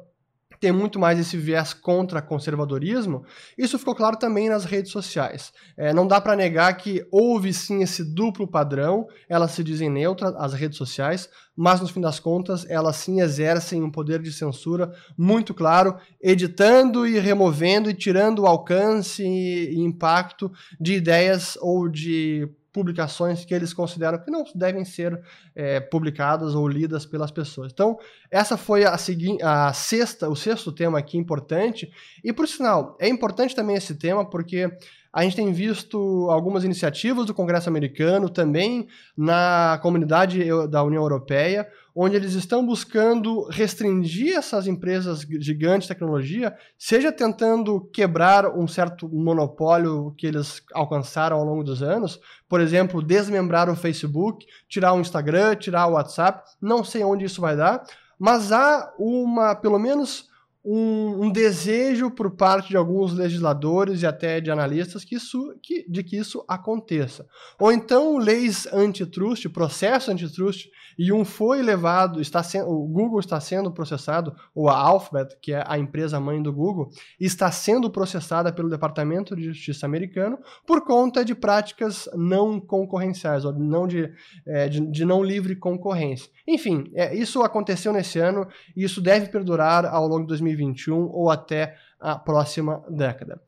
tem 0.61 0.73
muito 0.73 0.99
mais 0.99 1.19
esse 1.19 1.37
viés 1.37 1.73
contra 1.73 2.23
conservadorismo, 2.23 3.25
isso 3.57 3.79
ficou 3.79 3.95
claro 3.95 4.17
também 4.17 4.49
nas 4.49 4.65
redes 4.65 4.93
sociais. 4.93 5.53
É, 5.77 5.93
não 5.93 6.07
dá 6.07 6.21
para 6.21 6.37
negar 6.37 6.77
que 6.77 7.07
houve 7.11 7.53
sim 7.53 7.83
esse 7.83 8.05
duplo 8.05 8.47
padrão, 8.47 9.07
elas 9.29 9.53
se 9.53 9.63
dizem 9.63 9.91
neutras, 9.91 10.35
as 10.37 10.53
redes 10.53 10.79
sociais, 10.79 11.29
mas 11.57 11.81
no 11.81 11.89
fim 11.89 12.01
das 12.01 12.21
contas 12.21 12.67
elas 12.69 12.97
sim 12.97 13.21
exercem 13.21 13.83
um 13.83 13.91
poder 13.91 14.21
de 14.21 14.33
censura 14.33 14.93
muito 15.17 15.55
claro, 15.55 15.97
editando 16.21 17.07
e 17.07 17.19
removendo 17.19 17.89
e 17.89 17.95
tirando 17.95 18.41
o 18.41 18.47
alcance 18.47 19.23
e 19.23 19.79
impacto 19.79 20.53
de 20.81 20.95
ideias 20.95 21.57
ou 21.61 21.89
de 21.89 22.49
publicações 22.77 23.43
que 23.43 23.55
eles 23.55 23.73
consideram 23.73 24.19
que 24.19 24.31
não 24.31 24.45
devem 24.55 24.85
ser 24.85 25.19
é, 25.55 25.81
publicadas 25.81 26.55
ou 26.55 26.69
lidas 26.69 27.07
pelas 27.07 27.31
pessoas. 27.31 27.73
Então, 27.73 27.99
essa 28.31 28.59
foi 28.59 28.85
a, 28.85 28.95
a 29.43 29.73
sexta, 29.73 30.29
o 30.29 30.37
sexto 30.37 30.71
tema 30.71 30.99
aqui 30.99 31.17
importante. 31.17 31.91
E, 32.23 32.35
por 32.35 32.47
sinal, 32.47 32.95
é 33.01 33.09
importante 33.09 33.57
também 33.57 33.77
esse 33.77 33.95
tema 33.95 34.29
porque 34.29 34.71
a 35.17 35.23
gente 35.23 35.35
tem 35.35 35.51
visto 35.51 36.29
algumas 36.31 36.63
iniciativas 36.63 37.25
do 37.25 37.33
Congresso 37.33 37.71
americano, 37.71 38.29
também 38.29 38.87
na 39.17 39.79
comunidade 39.81 40.45
da 40.69 40.83
União 40.83 41.03
Europeia, 41.03 41.67
onde 41.95 42.17
eles 42.17 42.35
estão 42.35 42.67
buscando 42.67 43.49
restringir 43.49 44.37
essas 44.37 44.67
empresas 44.67 45.21
gigantes 45.41 45.89
de 45.89 45.95
tecnologia, 45.95 46.55
seja 46.77 47.11
tentando 47.11 47.81
quebrar 47.95 48.55
um 48.59 48.69
certo 48.69 49.09
monopólio 49.09 50.15
que 50.19 50.27
eles 50.27 50.63
alcançaram 50.75 51.39
ao 51.39 51.47
longo 51.47 51.65
dos 51.65 51.83
anos, 51.83 52.21
por 52.47 52.61
exemplo, 52.61 53.01
desmembrar 53.01 53.71
o 53.71 53.75
Facebook, 53.75 54.45
tirar 54.69 54.93
o 54.93 55.01
Instagram, 55.01 55.57
tirar 55.57 55.87
o 55.87 55.93
WhatsApp, 55.93 56.43
não 56.61 56.85
sei 56.85 57.03
onde 57.03 57.25
isso 57.25 57.41
vai 57.41 57.57
dar, 57.57 57.83
mas 58.19 58.53
há 58.53 58.93
uma, 58.99 59.55
pelo 59.55 59.79
menos 59.79 60.29
um, 60.69 61.27
um, 61.27 61.31
desejo 61.31 62.11
por 62.11 62.33
parte 62.33 62.71
de 62.71 62.77
alguns 62.77 63.13
legisladores 63.13 64.03
e 64.03 64.07
até 64.07 64.41
de 64.41 64.51
analistas 64.51 65.05
que 65.05 65.15
isso, 65.15 65.55
que, 65.63 65.89
de 65.89 66.03
que 66.03 66.17
isso 66.17 66.45
aconteça. 66.49 67.25
Ou 67.57 67.71
então 67.71 68.19
leis 68.19 68.67
antitrust, 68.73 69.49
processo 69.49 70.11
antitrust, 70.11 70.69
e 70.99 71.13
um 71.13 71.25
foi 71.25 71.63
levado, 71.63 72.21
está 72.21 72.43
sendo, 72.43 72.71
o 72.71 72.87
Google 72.89 73.21
está 73.21 73.39
sendo 73.39 73.71
processado, 73.71 74.35
ou 74.55 74.69
a 74.69 74.77
Alphabet, 74.77 75.37
que 75.41 75.53
é 75.53 75.63
a 75.67 75.79
empresa 75.79 76.19
mãe 76.19 76.43
do 76.43 76.53
Google, 76.53 76.91
está 77.21 77.53
sendo 77.53 77.91
processada 77.91 78.53
pelo 78.53 78.71
Departamento 78.71 79.37
de 79.37 79.45
Justiça 79.45 79.87
americano 79.87 80.39
por 80.67 80.85
conta 80.85 81.25
de 81.25 81.35
práticas 81.35 82.09
não 82.15 82.59
concorrenciais, 82.59 83.45
ou 83.45 83.53
não 83.53 83.87
de, 83.87 84.11
é, 84.47 84.69
de, 84.69 84.81
de 84.81 85.05
não 85.05 85.23
livre 85.23 85.55
concorrência. 85.55 86.31
Enfim, 86.49 86.91
é, 86.95 87.15
isso 87.15 87.43
aconteceu 87.43 87.93
nesse 87.93 88.19
ano 88.19 88.49
e 88.75 88.83
isso 88.83 89.01
deve 89.01 89.29
perdurar 89.29 89.85
ao 89.85 90.09
longo 90.09 90.27
de 90.27 90.33
2021 90.57 91.11
ou 91.13 91.31
até 91.31 91.77
a 92.01 92.17
próxima 92.17 92.85
década. 92.89 93.41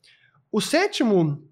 O 0.51 0.61
sétimo 0.61 1.43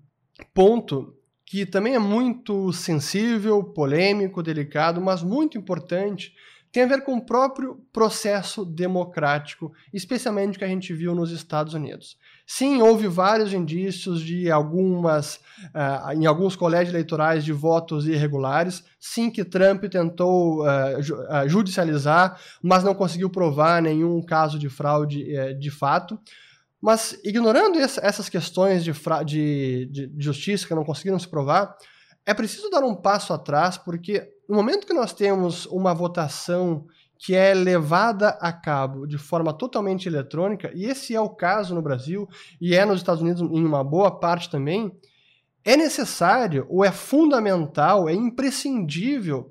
ponto, 0.54 1.16
que 1.46 1.66
também 1.66 1.96
é 1.96 2.00
muito 2.00 2.72
sensível, 2.74 3.64
polêmico, 3.64 4.44
delicado, 4.44 5.02
mas 5.02 5.24
muito 5.24 5.58
importante, 5.58 6.34
tem 6.72 6.84
a 6.84 6.88
ver 6.88 7.04
com 7.04 7.16
o 7.16 7.26
próprio 7.26 7.82
processo 7.92 8.66
democrático, 8.66 9.72
especialmente 9.94 10.58
que 10.58 10.64
a 10.64 10.68
gente 10.68 10.94
viu 10.94 11.16
nos 11.16 11.32
Estados 11.32 11.74
Unidos. 11.74 12.18
Sim, 12.46 12.82
houve 12.82 13.08
vários 13.08 13.52
indícios 13.54 14.22
de 14.22 14.50
algumas, 14.52 15.36
uh, 15.74 16.14
em 16.16 16.26
alguns 16.26 16.56
colégios 16.56 16.94
eleitorais 16.94 17.44
de 17.44 17.52
votos 17.52 18.08
irregulares. 18.08 18.84
Sim, 19.00 19.30
que 19.30 19.44
Trump 19.44 19.84
tentou 19.86 20.64
uh, 20.64 21.48
judicializar, 21.48 22.40
mas 22.62 22.84
não 22.84 22.96
conseguiu 22.96 23.30
provar 23.30 23.82
nenhum 23.82 24.22
caso 24.22 24.58
de 24.58 24.70
fraude 24.70 25.26
uh, 25.38 25.58
de 25.58 25.70
fato. 25.70 26.20
Mas, 26.82 27.20
ignorando 27.24 27.80
essa, 27.80 28.00
essas 28.06 28.30
questões 28.30 28.84
de, 28.84 28.94
de, 29.26 30.08
de 30.08 30.24
justiça 30.24 30.68
que 30.68 30.76
não 30.76 30.86
conseguiram 30.86 31.18
se 31.18 31.28
provar, 31.28 31.76
é 32.28 32.34
preciso 32.34 32.70
dar 32.70 32.84
um 32.84 32.94
passo 32.94 33.32
atrás, 33.32 33.78
porque 33.78 34.30
no 34.50 34.58
momento 34.58 34.86
que 34.86 34.94
nós 34.94 35.14
temos 35.14 35.66
uma 35.68 35.94
votação 35.94 36.86
que 37.18 37.34
é 37.34 37.54
levada 37.54 38.38
a 38.42 38.52
cabo 38.52 39.08
de 39.08 39.18
forma 39.18 39.54
totalmente 39.54 40.10
eletrônica, 40.10 40.70
e 40.76 40.84
esse 40.84 41.16
é 41.16 41.22
o 41.22 41.30
caso 41.30 41.74
no 41.74 41.82
Brasil 41.82 42.28
e 42.60 42.76
é 42.76 42.84
nos 42.84 42.98
Estados 42.98 43.22
Unidos 43.22 43.42
em 43.42 43.66
uma 43.66 43.82
boa 43.82 44.12
parte 44.12 44.50
também, 44.50 44.92
é 45.64 45.78
necessário 45.78 46.68
ou 46.70 46.84
é 46.84 46.92
fundamental, 46.92 48.10
é 48.10 48.14
imprescindível 48.14 49.50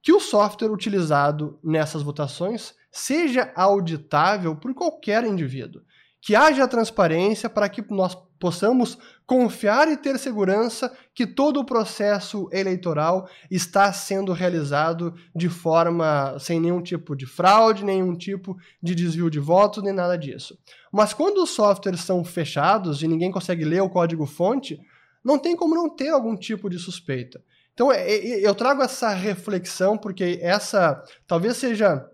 que 0.00 0.12
o 0.12 0.20
software 0.20 0.70
utilizado 0.70 1.58
nessas 1.62 2.02
votações 2.02 2.72
seja 2.88 3.52
auditável 3.56 4.54
por 4.54 4.72
qualquer 4.74 5.24
indivíduo 5.24 5.82
que 6.20 6.36
haja 6.36 6.68
transparência 6.68 7.50
para 7.50 7.68
que 7.68 7.82
nós 7.90 8.16
possamos 8.42 8.98
confiar 9.24 9.86
e 9.86 9.96
ter 9.96 10.18
segurança 10.18 10.92
que 11.14 11.28
todo 11.28 11.60
o 11.60 11.64
processo 11.64 12.48
eleitoral 12.50 13.28
está 13.48 13.92
sendo 13.92 14.32
realizado 14.32 15.14
de 15.32 15.48
forma 15.48 16.36
sem 16.40 16.58
nenhum 16.58 16.82
tipo 16.82 17.14
de 17.14 17.24
fraude, 17.24 17.84
nenhum 17.84 18.16
tipo 18.16 18.56
de 18.82 18.96
desvio 18.96 19.30
de 19.30 19.38
votos, 19.38 19.80
nem 19.84 19.92
nada 19.92 20.18
disso. 20.18 20.58
Mas 20.92 21.14
quando 21.14 21.40
os 21.40 21.50
softwares 21.50 22.00
são 22.00 22.24
fechados 22.24 23.00
e 23.00 23.06
ninguém 23.06 23.30
consegue 23.30 23.64
ler 23.64 23.80
o 23.80 23.88
código-fonte, 23.88 24.80
não 25.24 25.38
tem 25.38 25.54
como 25.54 25.76
não 25.76 25.88
ter 25.88 26.08
algum 26.08 26.36
tipo 26.36 26.68
de 26.68 26.80
suspeita. 26.80 27.40
Então 27.72 27.92
é, 27.92 28.02
é, 28.02 28.44
eu 28.44 28.56
trago 28.56 28.82
essa 28.82 29.10
reflexão 29.10 29.96
porque 29.96 30.40
essa 30.42 31.00
talvez 31.28 31.58
seja 31.58 32.04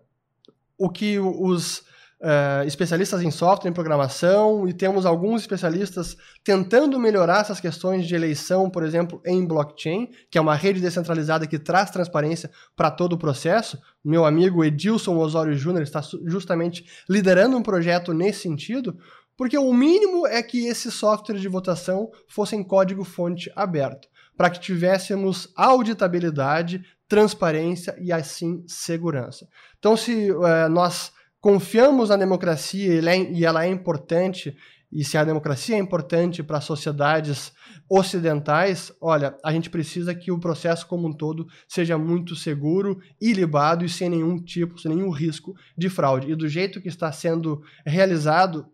o 0.77 0.91
que 0.91 1.19
os 1.19 1.85
uh, 2.21 2.67
especialistas 2.67 3.23
em 3.23 3.31
software, 3.31 3.71
em 3.71 3.75
programação, 3.75 4.69
e 4.69 4.73
temos 4.73 5.07
alguns 5.07 5.43
especialistas 5.43 6.17
tentando 6.45 6.99
melhorar 6.99 7.41
essas 7.41 7.61
questões 7.61 8.07
de 8.07 8.15
eleição, 8.15 8.71
por 8.71 8.83
exemplo, 8.83 9.21
em 9.25 9.47
blockchain, 9.47 10.09
que 10.31 10.39
é 10.39 10.41
uma 10.41 10.55
rede 10.55 10.81
descentralizada 10.81 11.47
que 11.47 11.59
traz 11.59 11.91
transparência 11.91 12.51
para 12.77 12.91
todo 12.91 13.15
o 13.15 13.19
processo. 13.19 13.79
Meu 14.05 14.25
amigo 14.25 14.65
Edilson 14.65 15.17
Osório 15.17 15.57
Júnior 15.57 15.83
está 15.83 16.01
justamente 16.27 16.85
liderando 17.09 17.57
um 17.57 17.63
projeto 17.63 18.13
nesse 18.13 18.41
sentido, 18.41 18.99
porque 19.37 19.57
o 19.57 19.73
mínimo 19.73 20.27
é 20.27 20.43
que 20.43 20.67
esses 20.67 20.95
softwares 20.95 21.41
de 21.41 21.49
votação 21.49 22.11
fossem 22.27 22.65
código-fonte 22.65 23.53
aberto, 23.55 24.09
para 24.37 24.51
que 24.51 24.61
tivéssemos 24.61 25.53
auditabilidade, 25.57 26.83
transparência 27.07 27.97
e 28.01 28.13
assim 28.13 28.65
segurança. 28.67 29.49
Então, 29.79 29.97
se 29.97 30.31
uh, 30.33 30.69
nós 30.69 31.13
confiamos 31.41 32.09
na 32.09 32.17
democracia 32.17 33.01
é, 33.11 33.33
e 33.33 33.45
ela 33.45 33.65
é 33.65 33.69
importante, 33.69 34.57
e 34.91 35.05
se 35.05 35.19
a 35.19 35.25
democracia 35.25 35.77
é 35.77 35.79
importante 35.79 36.43
para 36.43 36.61
sociedades 36.61 37.53
ocidentais, 37.91 38.93
olha, 39.01 39.37
a 39.45 39.53
gente 39.53 39.71
precisa 39.71 40.15
que 40.15 40.31
o 40.31 40.39
processo 40.39 40.87
como 40.87 41.09
um 41.09 41.13
todo 41.13 41.47
seja 41.67 41.97
muito 41.97 42.35
seguro, 42.35 42.99
ilibado 43.21 43.85
e 43.85 43.89
sem 43.89 44.09
nenhum 44.09 44.43
tipo, 44.43 44.79
sem 44.79 44.95
nenhum 44.95 45.11
risco 45.11 45.55
de 45.77 45.89
fraude. 45.89 46.31
E 46.31 46.35
do 46.35 46.49
jeito 46.49 46.81
que 46.81 46.89
está 46.89 47.13
sendo 47.13 47.63
realizado, 47.87 48.67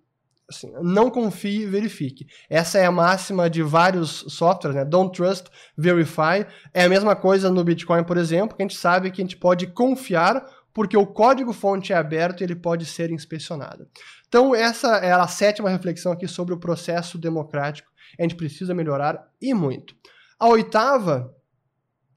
assim, 0.48 0.72
não 0.82 1.10
confie 1.10 1.62
e 1.62 1.66
verifique. 1.66 2.26
Essa 2.48 2.78
é 2.78 2.86
a 2.86 2.92
máxima 2.92 3.48
de 3.48 3.62
vários 3.62 4.24
softwares, 4.28 4.76
né? 4.76 4.84
Don't 4.84 5.16
trust, 5.16 5.46
verify. 5.76 6.46
É 6.72 6.84
a 6.84 6.88
mesma 6.88 7.14
coisa 7.16 7.50
no 7.50 7.64
Bitcoin, 7.64 8.04
por 8.04 8.16
exemplo, 8.16 8.56
que 8.56 8.62
a 8.62 8.66
gente 8.66 8.76
sabe 8.76 9.10
que 9.10 9.20
a 9.20 9.24
gente 9.24 9.36
pode 9.36 9.66
confiar 9.68 10.44
porque 10.74 10.96
o 10.96 11.06
código-fonte 11.06 11.92
é 11.92 11.96
aberto 11.96 12.40
e 12.40 12.44
ele 12.44 12.56
pode 12.56 12.84
ser 12.84 13.10
inspecionado. 13.12 13.88
Então, 14.28 14.52
essa 14.52 14.96
é 14.96 15.12
a 15.12 15.26
sétima 15.28 15.70
reflexão 15.70 16.10
aqui 16.10 16.26
sobre 16.26 16.52
o 16.52 16.58
processo 16.58 17.16
democrático. 17.16 17.90
A 18.18 18.22
gente 18.22 18.34
precisa 18.34 18.74
melhorar 18.74 19.30
e 19.40 19.54
muito. 19.54 19.94
A 20.38 20.48
oitava, 20.48 21.32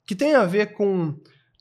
que 0.06 0.16
tem 0.16 0.34
a 0.34 0.44
ver 0.44 0.74
com 0.74 1.16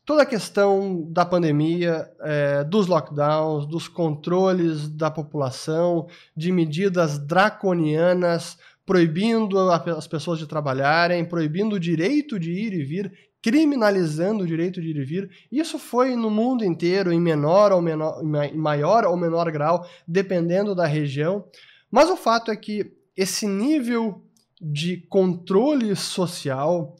toda 0.07 0.23
a 0.23 0.27
questão 0.27 1.07
da 1.13 1.27
pandemia, 1.27 2.11
é, 2.21 2.65
dos 2.65 2.87
lockdowns, 2.87 3.67
dos 3.67 3.89
controles 3.89 4.89
da 4.89 5.11
população, 5.11 6.09
de 6.35 6.51
medidas 6.51 7.19
draconianas 7.19 8.57
proibindo 8.87 9.59
as 9.69 10.07
pessoas 10.07 10.39
de 10.39 10.47
trabalharem, 10.47 11.25
proibindo 11.25 11.75
o 11.75 11.81
direito 11.81 12.39
de 12.39 12.53
ir 12.53 12.73
e 12.73 12.85
vir, 12.85 13.13
criminalizando 13.47 14.43
o 14.43 14.47
direito 14.47 14.83
de 14.83 14.89
ir 14.89 14.97
e 14.97 15.05
vir. 15.05 15.31
Isso 15.53 15.79
foi 15.79 16.17
no 16.17 16.29
mundo 16.29 16.65
inteiro, 16.65 17.13
em 17.13 17.21
menor 17.21 17.71
ou 17.71 17.81
menor, 17.81 18.21
em 18.21 18.57
maior 18.57 19.05
ou 19.05 19.17
menor 19.17 19.49
grau, 19.53 19.87
dependendo 20.05 20.75
da 20.75 20.85
região. 20.85 21.45
Mas 21.89 22.11
o 22.11 22.17
fato 22.17 22.51
é 22.51 22.57
que 22.57 22.93
esse 23.17 23.47
nível 23.47 24.21
de 24.61 24.97
controle 24.97 25.95
social 25.95 26.97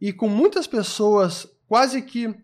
e 0.00 0.12
com 0.12 0.28
muitas 0.28 0.66
pessoas 0.66 1.46
quase 1.68 2.02
que 2.02 2.34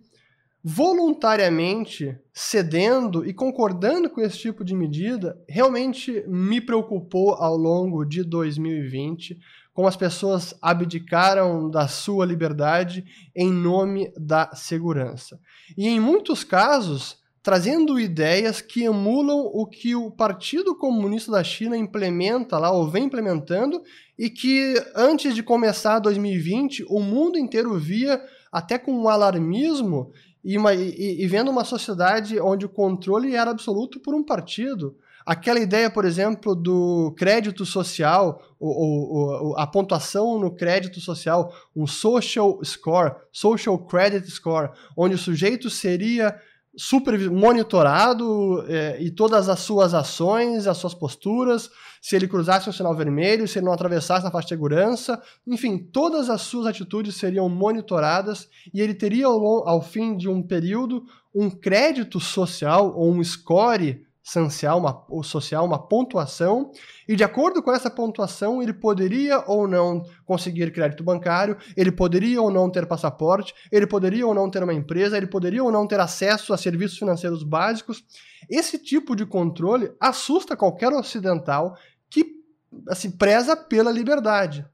voluntariamente 0.62 2.16
cedendo 2.32 3.26
e 3.26 3.34
concordando 3.34 4.08
com 4.08 4.20
esse 4.20 4.38
tipo 4.38 4.64
de 4.64 4.76
medida 4.76 5.42
realmente 5.48 6.22
me 6.28 6.60
preocupou 6.60 7.34
ao 7.34 7.56
longo 7.56 8.04
de 8.04 8.22
2020, 8.22 9.40
como 9.80 9.88
as 9.88 9.96
pessoas 9.96 10.54
abdicaram 10.60 11.70
da 11.70 11.88
sua 11.88 12.26
liberdade 12.26 13.02
em 13.34 13.50
nome 13.50 14.12
da 14.14 14.50
segurança. 14.54 15.40
E 15.74 15.88
em 15.88 15.98
muitos 15.98 16.44
casos, 16.44 17.16
trazendo 17.42 17.98
ideias 17.98 18.60
que 18.60 18.84
emulam 18.84 19.38
o 19.38 19.66
que 19.66 19.96
o 19.96 20.10
Partido 20.10 20.76
Comunista 20.76 21.32
da 21.32 21.42
China 21.42 21.78
implementa 21.78 22.58
lá, 22.58 22.70
ou 22.70 22.90
vem 22.90 23.04
implementando, 23.04 23.80
e 24.18 24.28
que 24.28 24.74
antes 24.94 25.34
de 25.34 25.42
começar 25.42 25.98
2020, 25.98 26.84
o 26.86 27.00
mundo 27.00 27.38
inteiro 27.38 27.78
via 27.78 28.22
até 28.52 28.76
com 28.76 28.92
um 28.92 29.08
alarmismo 29.08 30.12
e, 30.44 30.58
uma, 30.58 30.74
e, 30.74 31.22
e 31.22 31.26
vendo 31.26 31.50
uma 31.50 31.64
sociedade 31.64 32.38
onde 32.38 32.66
o 32.66 32.68
controle 32.68 33.34
era 33.34 33.50
absoluto 33.50 33.98
por 33.98 34.14
um 34.14 34.22
partido. 34.22 34.94
Aquela 35.30 35.60
ideia, 35.60 35.88
por 35.88 36.04
exemplo, 36.04 36.56
do 36.56 37.14
crédito 37.16 37.64
social, 37.64 38.42
o, 38.58 39.52
o, 39.52 39.56
a 39.56 39.64
pontuação 39.64 40.40
no 40.40 40.50
crédito 40.50 41.00
social, 41.00 41.54
um 41.74 41.86
social 41.86 42.58
score, 42.64 43.14
social 43.30 43.78
credit 43.78 44.28
score, 44.28 44.70
onde 44.96 45.14
o 45.14 45.18
sujeito 45.18 45.70
seria 45.70 46.36
super 46.76 47.30
monitorado 47.30 48.64
é, 48.66 49.00
e 49.00 49.08
todas 49.08 49.48
as 49.48 49.60
suas 49.60 49.94
ações, 49.94 50.66
as 50.66 50.78
suas 50.78 50.94
posturas, 50.94 51.70
se 52.02 52.16
ele 52.16 52.26
cruzasse 52.26 52.68
um 52.68 52.72
sinal 52.72 52.96
vermelho, 52.96 53.46
se 53.46 53.60
ele 53.60 53.66
não 53.66 53.72
atravessasse 53.72 54.24
na 54.24 54.32
faixa 54.32 54.46
de 54.46 54.54
segurança, 54.54 55.22
enfim, 55.46 55.78
todas 55.78 56.28
as 56.28 56.40
suas 56.40 56.66
atitudes 56.66 57.14
seriam 57.14 57.48
monitoradas 57.48 58.48
e 58.74 58.80
ele 58.80 58.94
teria 58.94 59.26
ao, 59.26 59.68
ao 59.68 59.80
fim 59.80 60.16
de 60.16 60.28
um 60.28 60.42
período 60.42 61.04
um 61.32 61.48
crédito 61.48 62.18
social 62.18 62.92
ou 62.96 63.12
um 63.12 63.22
score 63.22 64.09
social 64.22 64.78
uma, 64.78 65.06
social, 65.22 65.64
uma 65.64 65.78
pontuação, 65.78 66.70
e 67.08 67.16
de 67.16 67.24
acordo 67.24 67.62
com 67.62 67.72
essa 67.72 67.90
pontuação, 67.90 68.62
ele 68.62 68.72
poderia 68.72 69.42
ou 69.46 69.66
não 69.66 70.02
conseguir 70.24 70.72
crédito 70.72 71.02
bancário, 71.02 71.56
ele 71.76 71.90
poderia 71.90 72.40
ou 72.40 72.50
não 72.50 72.70
ter 72.70 72.86
passaporte, 72.86 73.54
ele 73.72 73.86
poderia 73.86 74.26
ou 74.26 74.34
não 74.34 74.50
ter 74.50 74.62
uma 74.62 74.74
empresa, 74.74 75.16
ele 75.16 75.26
poderia 75.26 75.64
ou 75.64 75.72
não 75.72 75.86
ter 75.86 76.00
acesso 76.00 76.52
a 76.52 76.58
serviços 76.58 76.98
financeiros 76.98 77.42
básicos. 77.42 78.04
Esse 78.48 78.78
tipo 78.78 79.16
de 79.16 79.26
controle 79.26 79.90
assusta 79.98 80.56
qualquer 80.56 80.92
ocidental 80.92 81.74
que 82.08 82.40
assim, 82.88 83.10
preza 83.10 83.56
pela 83.56 83.90
liberdade. 83.90 84.64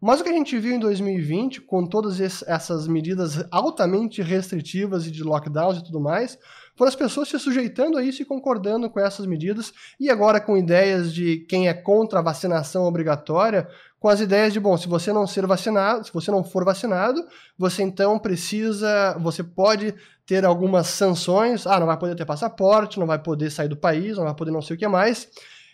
Mas 0.00 0.20
o 0.20 0.24
que 0.24 0.30
a 0.30 0.32
gente 0.32 0.58
viu 0.58 0.74
em 0.74 0.80
2020, 0.80 1.60
com 1.60 1.86
todas 1.86 2.20
essas 2.20 2.88
medidas 2.88 3.44
altamente 3.52 4.20
restritivas 4.20 5.06
e 5.06 5.12
de 5.12 5.22
lockdowns 5.22 5.78
e 5.78 5.84
tudo 5.84 6.00
mais, 6.00 6.36
foram 6.74 6.88
as 6.88 6.96
pessoas 6.96 7.28
se 7.28 7.38
sujeitando 7.38 7.98
a 7.98 8.02
isso 8.02 8.22
e 8.22 8.24
concordando 8.24 8.88
com 8.88 8.98
essas 9.00 9.26
medidas, 9.26 9.72
e 10.00 10.10
agora 10.10 10.40
com 10.40 10.56
ideias 10.56 11.12
de 11.12 11.38
quem 11.48 11.68
é 11.68 11.74
contra 11.74 12.18
a 12.18 12.22
vacinação 12.22 12.84
obrigatória, 12.84 13.68
com 14.00 14.08
as 14.08 14.20
ideias 14.20 14.52
de, 14.52 14.58
bom, 14.58 14.76
se 14.76 14.88
você 14.88 15.12
não 15.12 15.26
ser 15.28 15.46
vacinado, 15.46 16.04
se 16.04 16.12
você 16.12 16.30
não 16.30 16.42
for 16.42 16.64
vacinado, 16.64 17.24
você 17.56 17.82
então 17.82 18.18
precisa, 18.18 19.16
você 19.20 19.44
pode 19.44 19.94
ter 20.26 20.44
algumas 20.44 20.88
sanções, 20.88 21.66
ah, 21.66 21.78
não 21.78 21.86
vai 21.86 21.96
poder 21.96 22.16
ter 22.16 22.24
passaporte, 22.24 22.98
não 22.98 23.06
vai 23.06 23.18
poder 23.18 23.50
sair 23.50 23.68
do 23.68 23.76
país, 23.76 24.16
não 24.16 24.24
vai 24.24 24.34
poder 24.34 24.50
não 24.50 24.62
sei 24.62 24.74
o 24.74 24.78
que 24.78 24.88
mais. 24.88 25.28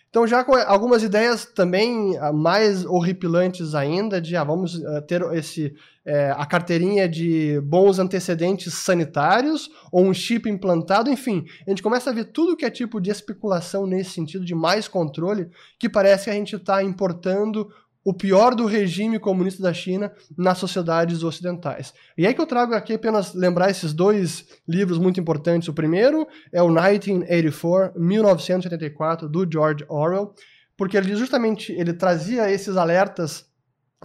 Então, 0.09 0.25
já 0.25 0.43
com 0.43 0.55
algumas 0.55 1.03
ideias 1.03 1.45
também 1.45 2.17
ah, 2.17 2.33
mais 2.33 2.83
horripilantes 2.83 3.75
ainda, 3.75 4.19
de 4.19 4.35
ah, 4.35 4.43
vamos 4.43 4.83
ah, 4.83 5.01
ter 5.01 5.21
esse, 5.33 5.75
é, 6.03 6.31
a 6.35 6.47
carteirinha 6.47 7.07
de 7.07 7.61
bons 7.61 7.99
antecedentes 7.99 8.73
sanitários, 8.73 9.69
ou 9.91 10.03
um 10.03 10.13
chip 10.13 10.49
implantado, 10.49 11.11
enfim, 11.11 11.45
a 11.65 11.69
gente 11.69 11.83
começa 11.83 12.09
a 12.09 12.13
ver 12.13 12.25
tudo 12.25 12.57
que 12.57 12.65
é 12.65 12.71
tipo 12.71 12.99
de 12.99 13.11
especulação 13.11 13.85
nesse 13.85 14.09
sentido, 14.09 14.43
de 14.43 14.55
mais 14.55 14.87
controle, 14.87 15.47
que 15.77 15.87
parece 15.87 16.25
que 16.25 16.31
a 16.31 16.33
gente 16.33 16.55
está 16.55 16.83
importando 16.83 17.69
o 18.09 18.13
pior 18.13 18.55
do 18.55 18.65
regime 18.65 19.19
comunista 19.19 19.61
da 19.61 19.71
China 19.71 20.11
nas 20.35 20.57
sociedades 20.57 21.21
ocidentais. 21.21 21.93
E 22.17 22.25
é 22.25 22.33
que 22.33 22.41
eu 22.41 22.47
trago 22.47 22.73
aqui 22.73 22.95
apenas 22.95 23.35
lembrar 23.35 23.69
esses 23.69 23.93
dois 23.93 24.47
livros 24.67 24.97
muito 24.97 25.19
importantes. 25.19 25.67
O 25.67 25.73
primeiro 25.73 26.27
é 26.51 26.59
o 26.59 26.69
1984, 26.69 28.01
1984, 28.01 29.29
do 29.29 29.47
George 29.47 29.85
Orwell, 29.87 30.33
porque 30.75 30.97
ele 30.97 31.15
justamente 31.15 31.71
ele 31.71 31.93
trazia 31.93 32.49
esses 32.49 32.77
alertas 32.77 33.45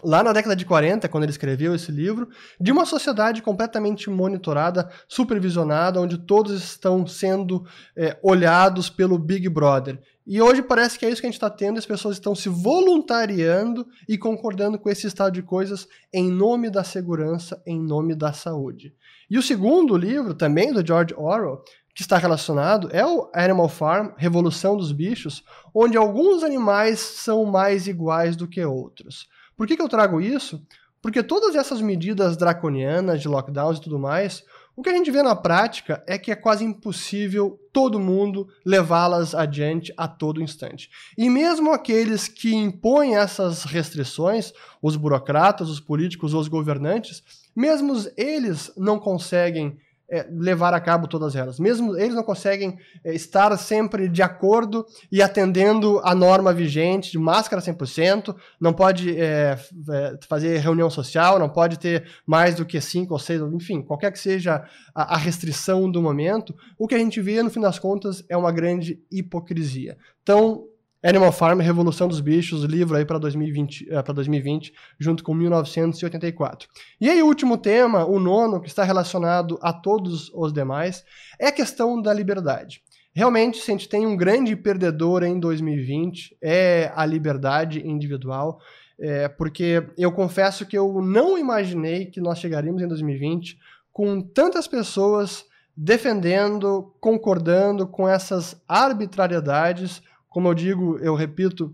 lá 0.02 0.22
na 0.22 0.34
década 0.34 0.54
de 0.54 0.66
40, 0.66 1.08
quando 1.08 1.24
ele 1.24 1.32
escreveu 1.32 1.74
esse 1.74 1.90
livro, 1.90 2.28
de 2.60 2.72
uma 2.72 2.84
sociedade 2.84 3.40
completamente 3.40 4.10
monitorada, 4.10 4.90
supervisionada, 5.08 5.98
onde 6.00 6.18
todos 6.18 6.52
estão 6.62 7.06
sendo 7.06 7.64
é, 7.96 8.18
olhados 8.22 8.90
pelo 8.90 9.18
Big 9.18 9.48
Brother. 9.48 9.98
E 10.26 10.40
hoje 10.40 10.62
parece 10.62 10.98
que 10.98 11.04
é 11.04 11.10
isso 11.10 11.20
que 11.20 11.26
a 11.26 11.30
gente 11.30 11.36
está 11.36 11.50
tendo, 11.50 11.78
as 11.78 11.84
pessoas 11.84 12.16
estão 12.16 12.34
se 12.34 12.48
voluntariando 12.48 13.86
e 14.08 14.16
concordando 14.16 14.78
com 14.78 14.88
esse 14.88 15.06
estado 15.06 15.34
de 15.34 15.42
coisas 15.42 15.86
em 16.12 16.30
nome 16.30 16.70
da 16.70 16.82
segurança, 16.82 17.62
em 17.66 17.78
nome 17.78 18.14
da 18.14 18.32
saúde. 18.32 18.94
E 19.28 19.36
o 19.36 19.42
segundo 19.42 19.96
livro, 19.96 20.32
também 20.32 20.72
do 20.72 20.86
George 20.86 21.14
Orwell, 21.14 21.62
que 21.94 22.00
está 22.00 22.16
relacionado, 22.16 22.88
é 22.90 23.04
o 23.06 23.30
Animal 23.34 23.68
Farm, 23.68 24.12
Revolução 24.16 24.76
dos 24.76 24.92
Bichos, 24.92 25.44
onde 25.74 25.96
alguns 25.98 26.42
animais 26.42 26.98
são 27.00 27.44
mais 27.44 27.86
iguais 27.86 28.34
do 28.34 28.48
que 28.48 28.64
outros. 28.64 29.28
Por 29.54 29.66
que, 29.66 29.76
que 29.76 29.82
eu 29.82 29.88
trago 29.88 30.22
isso? 30.22 30.66
Porque 31.02 31.22
todas 31.22 31.54
essas 31.54 31.82
medidas 31.82 32.34
draconianas 32.34 33.20
de 33.20 33.28
lockdowns 33.28 33.76
e 33.76 33.82
tudo 33.82 33.98
mais 33.98 34.42
o 34.76 34.82
que 34.82 34.90
a 34.90 34.92
gente 34.92 35.10
vê 35.10 35.22
na 35.22 35.36
prática 35.36 36.02
é 36.06 36.18
que 36.18 36.32
é 36.32 36.34
quase 36.34 36.64
impossível 36.64 37.60
todo 37.72 38.00
mundo 38.00 38.48
levá-las 38.64 39.34
adiante 39.34 39.92
a 39.96 40.08
todo 40.08 40.42
instante. 40.42 40.90
E 41.16 41.30
mesmo 41.30 41.72
aqueles 41.72 42.26
que 42.26 42.54
impõem 42.54 43.16
essas 43.16 43.64
restrições, 43.64 44.52
os 44.82 44.96
burocratas, 44.96 45.68
os 45.68 45.78
políticos, 45.78 46.34
os 46.34 46.48
governantes, 46.48 47.22
mesmo 47.54 47.94
eles 48.16 48.72
não 48.76 48.98
conseguem 48.98 49.78
é, 50.10 50.26
levar 50.30 50.74
a 50.74 50.80
cabo 50.80 51.08
todas 51.08 51.34
elas. 51.34 51.58
Mesmo 51.58 51.96
eles 51.96 52.14
não 52.14 52.22
conseguem 52.22 52.78
é, 53.02 53.14
estar 53.14 53.56
sempre 53.56 54.08
de 54.08 54.22
acordo 54.22 54.86
e 55.10 55.22
atendendo 55.22 56.00
a 56.04 56.14
norma 56.14 56.52
vigente 56.52 57.10
de 57.10 57.18
máscara 57.18 57.62
100%, 57.62 58.34
não 58.60 58.72
pode 58.72 59.18
é, 59.18 59.58
é, 59.90 60.18
fazer 60.28 60.58
reunião 60.58 60.90
social, 60.90 61.38
não 61.38 61.48
pode 61.48 61.78
ter 61.78 62.06
mais 62.26 62.54
do 62.54 62.64
que 62.64 62.80
cinco 62.80 63.14
ou 63.14 63.18
seis, 63.18 63.40
enfim, 63.40 63.82
qualquer 63.82 64.12
que 64.12 64.18
seja 64.18 64.64
a, 64.94 65.14
a 65.14 65.16
restrição 65.16 65.90
do 65.90 66.02
momento, 66.02 66.54
o 66.78 66.86
que 66.86 66.94
a 66.94 66.98
gente 66.98 67.20
vê, 67.20 67.42
no 67.42 67.50
fim 67.50 67.60
das 67.60 67.78
contas, 67.78 68.24
é 68.28 68.36
uma 68.36 68.52
grande 68.52 69.00
hipocrisia. 69.10 69.96
Então, 70.22 70.66
Animal 71.04 71.32
Farm, 71.32 71.60
Revolução 71.60 72.08
dos 72.08 72.18
Bichos, 72.18 72.64
livro 72.64 72.96
aí 72.96 73.04
para 73.04 73.18
2020, 73.18 73.90
uh, 73.90 74.12
2020, 74.14 74.72
junto 74.98 75.22
com 75.22 75.34
1984. 75.34 76.66
E 76.98 77.10
aí 77.10 77.22
o 77.22 77.26
último 77.26 77.58
tema, 77.58 78.06
o 78.06 78.18
nono, 78.18 78.58
que 78.58 78.68
está 78.68 78.84
relacionado 78.84 79.58
a 79.60 79.70
todos 79.70 80.30
os 80.32 80.50
demais, 80.50 81.04
é 81.38 81.48
a 81.48 81.52
questão 81.52 82.00
da 82.00 82.10
liberdade. 82.10 82.82
Realmente, 83.14 83.58
se 83.58 83.70
a 83.70 83.74
gente 83.74 83.86
tem 83.86 84.06
um 84.06 84.16
grande 84.16 84.56
perdedor 84.56 85.22
em 85.24 85.38
2020, 85.38 86.38
é 86.42 86.90
a 86.96 87.04
liberdade 87.04 87.86
individual, 87.86 88.58
é, 88.98 89.28
porque 89.28 89.86
eu 89.98 90.10
confesso 90.10 90.64
que 90.64 90.78
eu 90.78 91.02
não 91.02 91.36
imaginei 91.36 92.06
que 92.06 92.20
nós 92.20 92.38
chegaríamos 92.38 92.80
em 92.80 92.88
2020 92.88 93.58
com 93.92 94.22
tantas 94.22 94.66
pessoas 94.66 95.44
defendendo, 95.76 96.94
concordando 96.98 97.86
com 97.86 98.08
essas 98.08 98.58
arbitrariedades, 98.66 100.00
como 100.34 100.48
eu 100.48 100.54
digo, 100.54 100.98
eu 100.98 101.14
repito, 101.14 101.72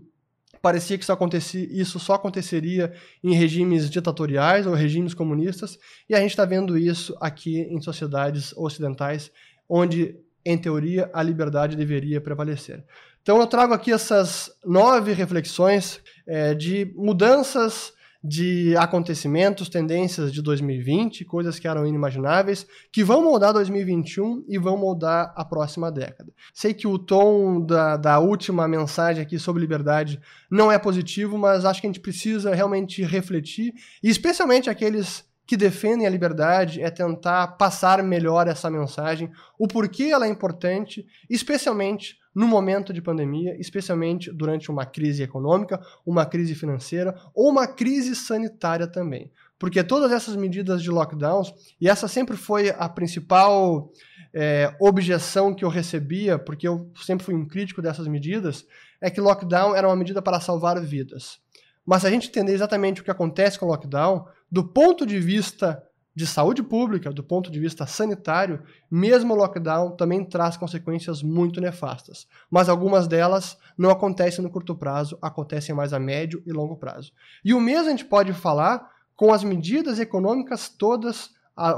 parecia 0.61 0.95
que 0.95 1.03
isso, 1.03 1.11
acontecia, 1.11 1.67
isso 1.71 1.99
só 1.99 2.13
aconteceria 2.13 2.93
em 3.23 3.33
regimes 3.33 3.89
ditatoriais 3.89 4.67
ou 4.67 4.75
regimes 4.75 5.15
comunistas, 5.15 5.79
e 6.07 6.13
a 6.13 6.19
gente 6.19 6.29
está 6.29 6.45
vendo 6.45 6.77
isso 6.77 7.17
aqui 7.19 7.61
em 7.61 7.81
sociedades 7.81 8.53
ocidentais, 8.55 9.31
onde, 9.67 10.15
em 10.45 10.55
teoria, 10.59 11.09
a 11.11 11.23
liberdade 11.23 11.75
deveria 11.75 12.21
prevalecer. 12.21 12.85
Então 13.23 13.39
eu 13.39 13.47
trago 13.47 13.73
aqui 13.73 13.91
essas 13.91 14.51
nove 14.63 15.11
reflexões 15.11 15.99
é, 16.27 16.53
de 16.53 16.93
mudanças 16.95 17.93
de 18.23 18.75
acontecimentos, 18.77 19.67
tendências 19.67 20.31
de 20.31 20.41
2020, 20.41 21.25
coisas 21.25 21.57
que 21.57 21.67
eram 21.67 21.87
inimagináveis, 21.87 22.67
que 22.91 23.03
vão 23.03 23.23
moldar 23.23 23.53
2021 23.53 24.45
e 24.47 24.57
vão 24.59 24.77
moldar 24.77 25.33
a 25.35 25.43
próxima 25.43 25.91
década. 25.91 26.31
Sei 26.53 26.73
que 26.73 26.87
o 26.87 26.99
tom 26.99 27.59
da, 27.65 27.97
da 27.97 28.19
última 28.19 28.67
mensagem 28.67 29.23
aqui 29.23 29.39
sobre 29.39 29.61
liberdade 29.61 30.19
não 30.49 30.71
é 30.71 30.77
positivo, 30.77 31.37
mas 31.37 31.65
acho 31.65 31.81
que 31.81 31.87
a 31.87 31.89
gente 31.89 31.99
precisa 31.99 32.53
realmente 32.53 33.03
refletir, 33.03 33.73
e 34.03 34.09
especialmente 34.09 34.69
aqueles 34.69 35.25
que 35.51 35.57
defendem 35.57 36.07
a 36.07 36.09
liberdade 36.09 36.81
é 36.81 36.89
tentar 36.89 37.45
passar 37.57 38.01
melhor 38.01 38.47
essa 38.47 38.69
mensagem, 38.69 39.29
o 39.59 39.67
porquê 39.67 40.03
ela 40.03 40.25
é 40.25 40.29
importante, 40.29 41.05
especialmente 41.29 42.15
no 42.33 42.47
momento 42.47 42.93
de 42.93 43.01
pandemia, 43.01 43.59
especialmente 43.59 44.31
durante 44.31 44.71
uma 44.71 44.85
crise 44.85 45.23
econômica, 45.23 45.77
uma 46.05 46.25
crise 46.25 46.55
financeira 46.55 47.13
ou 47.35 47.49
uma 47.49 47.67
crise 47.67 48.15
sanitária 48.15 48.87
também. 48.87 49.29
Porque 49.59 49.83
todas 49.83 50.13
essas 50.13 50.37
medidas 50.37 50.81
de 50.81 50.89
lockdowns, 50.89 51.53
e 51.81 51.89
essa 51.89 52.07
sempre 52.07 52.37
foi 52.37 52.69
a 52.69 52.87
principal 52.87 53.91
é, 54.33 54.73
objeção 54.79 55.53
que 55.53 55.65
eu 55.65 55.69
recebia, 55.69 56.39
porque 56.39 56.65
eu 56.65 56.89
sempre 56.95 57.25
fui 57.25 57.35
um 57.35 57.45
crítico 57.45 57.81
dessas 57.81 58.07
medidas, 58.07 58.65
é 59.01 59.09
que 59.09 59.19
lockdown 59.19 59.75
era 59.75 59.85
uma 59.85 59.97
medida 59.97 60.21
para 60.21 60.39
salvar 60.39 60.79
vidas. 60.79 61.41
Mas 61.85 62.03
se 62.03 62.07
a 62.07 62.09
gente 62.09 62.29
entender 62.29 62.53
exatamente 62.53 63.01
o 63.01 63.03
que 63.03 63.11
acontece 63.11 63.59
com 63.59 63.65
o 63.65 63.69
lockdown, 63.69 64.25
do 64.51 64.63
ponto 64.63 65.05
de 65.05 65.19
vista 65.19 65.81
de 66.13 66.27
saúde 66.27 66.61
pública, 66.61 67.11
do 67.11 67.23
ponto 67.23 67.49
de 67.49 67.59
vista 67.59 67.87
sanitário, 67.87 68.61
mesmo 68.89 69.33
o 69.33 69.37
lockdown 69.37 69.91
também 69.91 70.25
traz 70.25 70.57
consequências 70.57 71.23
muito 71.23 71.61
nefastas. 71.61 72.27
Mas 72.49 72.67
algumas 72.67 73.07
delas 73.07 73.57
não 73.77 73.89
acontecem 73.89 74.43
no 74.43 74.49
curto 74.49 74.75
prazo, 74.75 75.17
acontecem 75.21 75.73
mais 75.73 75.93
a 75.93 75.99
médio 75.99 76.43
e 76.45 76.51
longo 76.51 76.75
prazo. 76.75 77.13
E 77.45 77.53
o 77.53 77.61
mesmo 77.61 77.87
a 77.87 77.91
gente 77.91 78.05
pode 78.05 78.33
falar 78.33 78.91
com 79.15 79.31
as 79.31 79.43
medidas 79.43 79.99
econômicas 79.99 80.67
todas, 80.67 81.29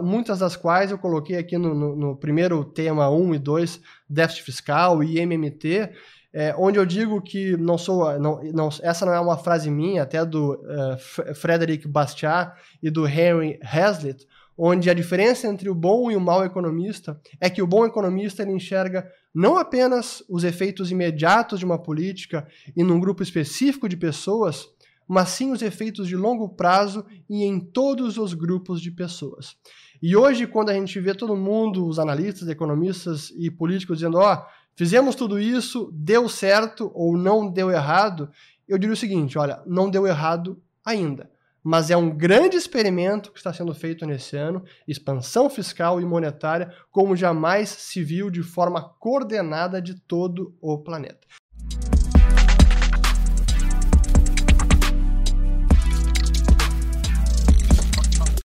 muitas 0.02 0.40
das 0.40 0.56
quais 0.56 0.90
eu 0.90 0.98
coloquei 0.98 1.38
aqui 1.38 1.58
no, 1.58 1.76
no, 1.76 1.96
no 1.96 2.16
primeiro 2.16 2.64
tema 2.66 3.10
1 3.10 3.36
e 3.36 3.40
2, 3.40 3.82
déficit 4.10 4.44
fiscal 4.46 5.04
e 5.04 5.20
MMT, 5.20 5.92
é, 6.34 6.56
onde 6.58 6.80
eu 6.80 6.86
digo 6.86 7.22
que 7.22 7.56
não 7.58 7.78
sou, 7.78 8.20
não, 8.20 8.42
não, 8.44 8.70
essa 8.82 9.06
não 9.06 9.14
é 9.14 9.20
uma 9.20 9.38
frase 9.38 9.70
minha, 9.70 10.02
até 10.02 10.26
do 10.26 10.54
uh, 10.54 11.36
Frederic 11.36 11.88
Bastiat 11.88 12.54
e 12.82 12.90
do 12.90 13.08
Henry 13.08 13.60
Hazlitt, 13.62 14.28
onde 14.58 14.90
a 14.90 14.94
diferença 14.94 15.48
entre 15.48 15.70
o 15.70 15.76
bom 15.76 16.10
e 16.10 16.16
o 16.16 16.22
mau 16.22 16.44
economista 16.44 17.20
é 17.40 17.50
que 17.50 17.62
o 17.62 17.68
bom 17.68 17.86
economista 17.86 18.42
ele 18.42 18.52
enxerga 18.52 19.08
não 19.34 19.58
apenas 19.58 20.24
os 20.28 20.44
efeitos 20.44 20.92
imediatos 20.92 21.60
de 21.60 21.66
uma 21.66 21.78
política 21.78 22.48
e 22.76 22.84
num 22.84 23.00
grupo 23.00 23.22
específico 23.22 23.88
de 23.88 23.98
pessoas, 23.98 24.68
mas 25.08 25.30
sim 25.30 25.52
os 25.52 25.62
efeitos 25.62 26.08
de 26.08 26.16
longo 26.16 26.50
prazo 26.50 27.06
e 27.30 27.44
em 27.44 27.60
todos 27.60 28.18
os 28.18 28.34
grupos 28.34 28.82
de 28.82 28.92
pessoas. 28.92 29.56
E 30.02 30.16
hoje, 30.16 30.46
quando 30.46 30.70
a 30.70 30.74
gente 30.74 31.00
vê 31.00 31.14
todo 31.14 31.36
mundo, 31.36 31.88
os 31.88 31.98
analistas, 31.98 32.48
economistas 32.50 33.32
e 33.38 33.50
políticos 33.50 34.00
dizendo, 34.00 34.18
ó, 34.18 34.34
oh, 34.34 34.46
fizemos 34.76 35.16
tudo 35.16 35.40
isso, 35.40 35.90
deu 35.94 36.28
certo 36.28 36.92
ou 36.94 37.18
não 37.18 37.50
deu 37.50 37.70
errado, 37.70 38.30
eu 38.68 38.78
diria 38.78 38.94
o 38.94 38.98
seguinte: 38.98 39.38
olha, 39.38 39.62
não 39.66 39.90
deu 39.90 40.08
errado 40.08 40.62
ainda. 40.86 41.32
Mas 41.64 41.90
é 41.90 41.96
um 41.96 42.10
grande 42.10 42.58
experimento 42.58 43.32
que 43.32 43.38
está 43.38 43.54
sendo 43.54 43.74
feito 43.74 44.06
nesse 44.06 44.36
ano, 44.36 44.66
expansão 44.86 45.50
fiscal 45.50 46.02
e 46.02 46.06
monetária, 46.06 46.74
como 46.92 47.16
jamais 47.16 47.70
se 47.70 48.04
viu 48.04 48.30
de 48.30 48.44
forma 48.44 48.84
coordenada 49.00 49.82
de 49.82 49.96
todo 49.96 50.54
o 50.60 50.78
planeta. 50.78 51.26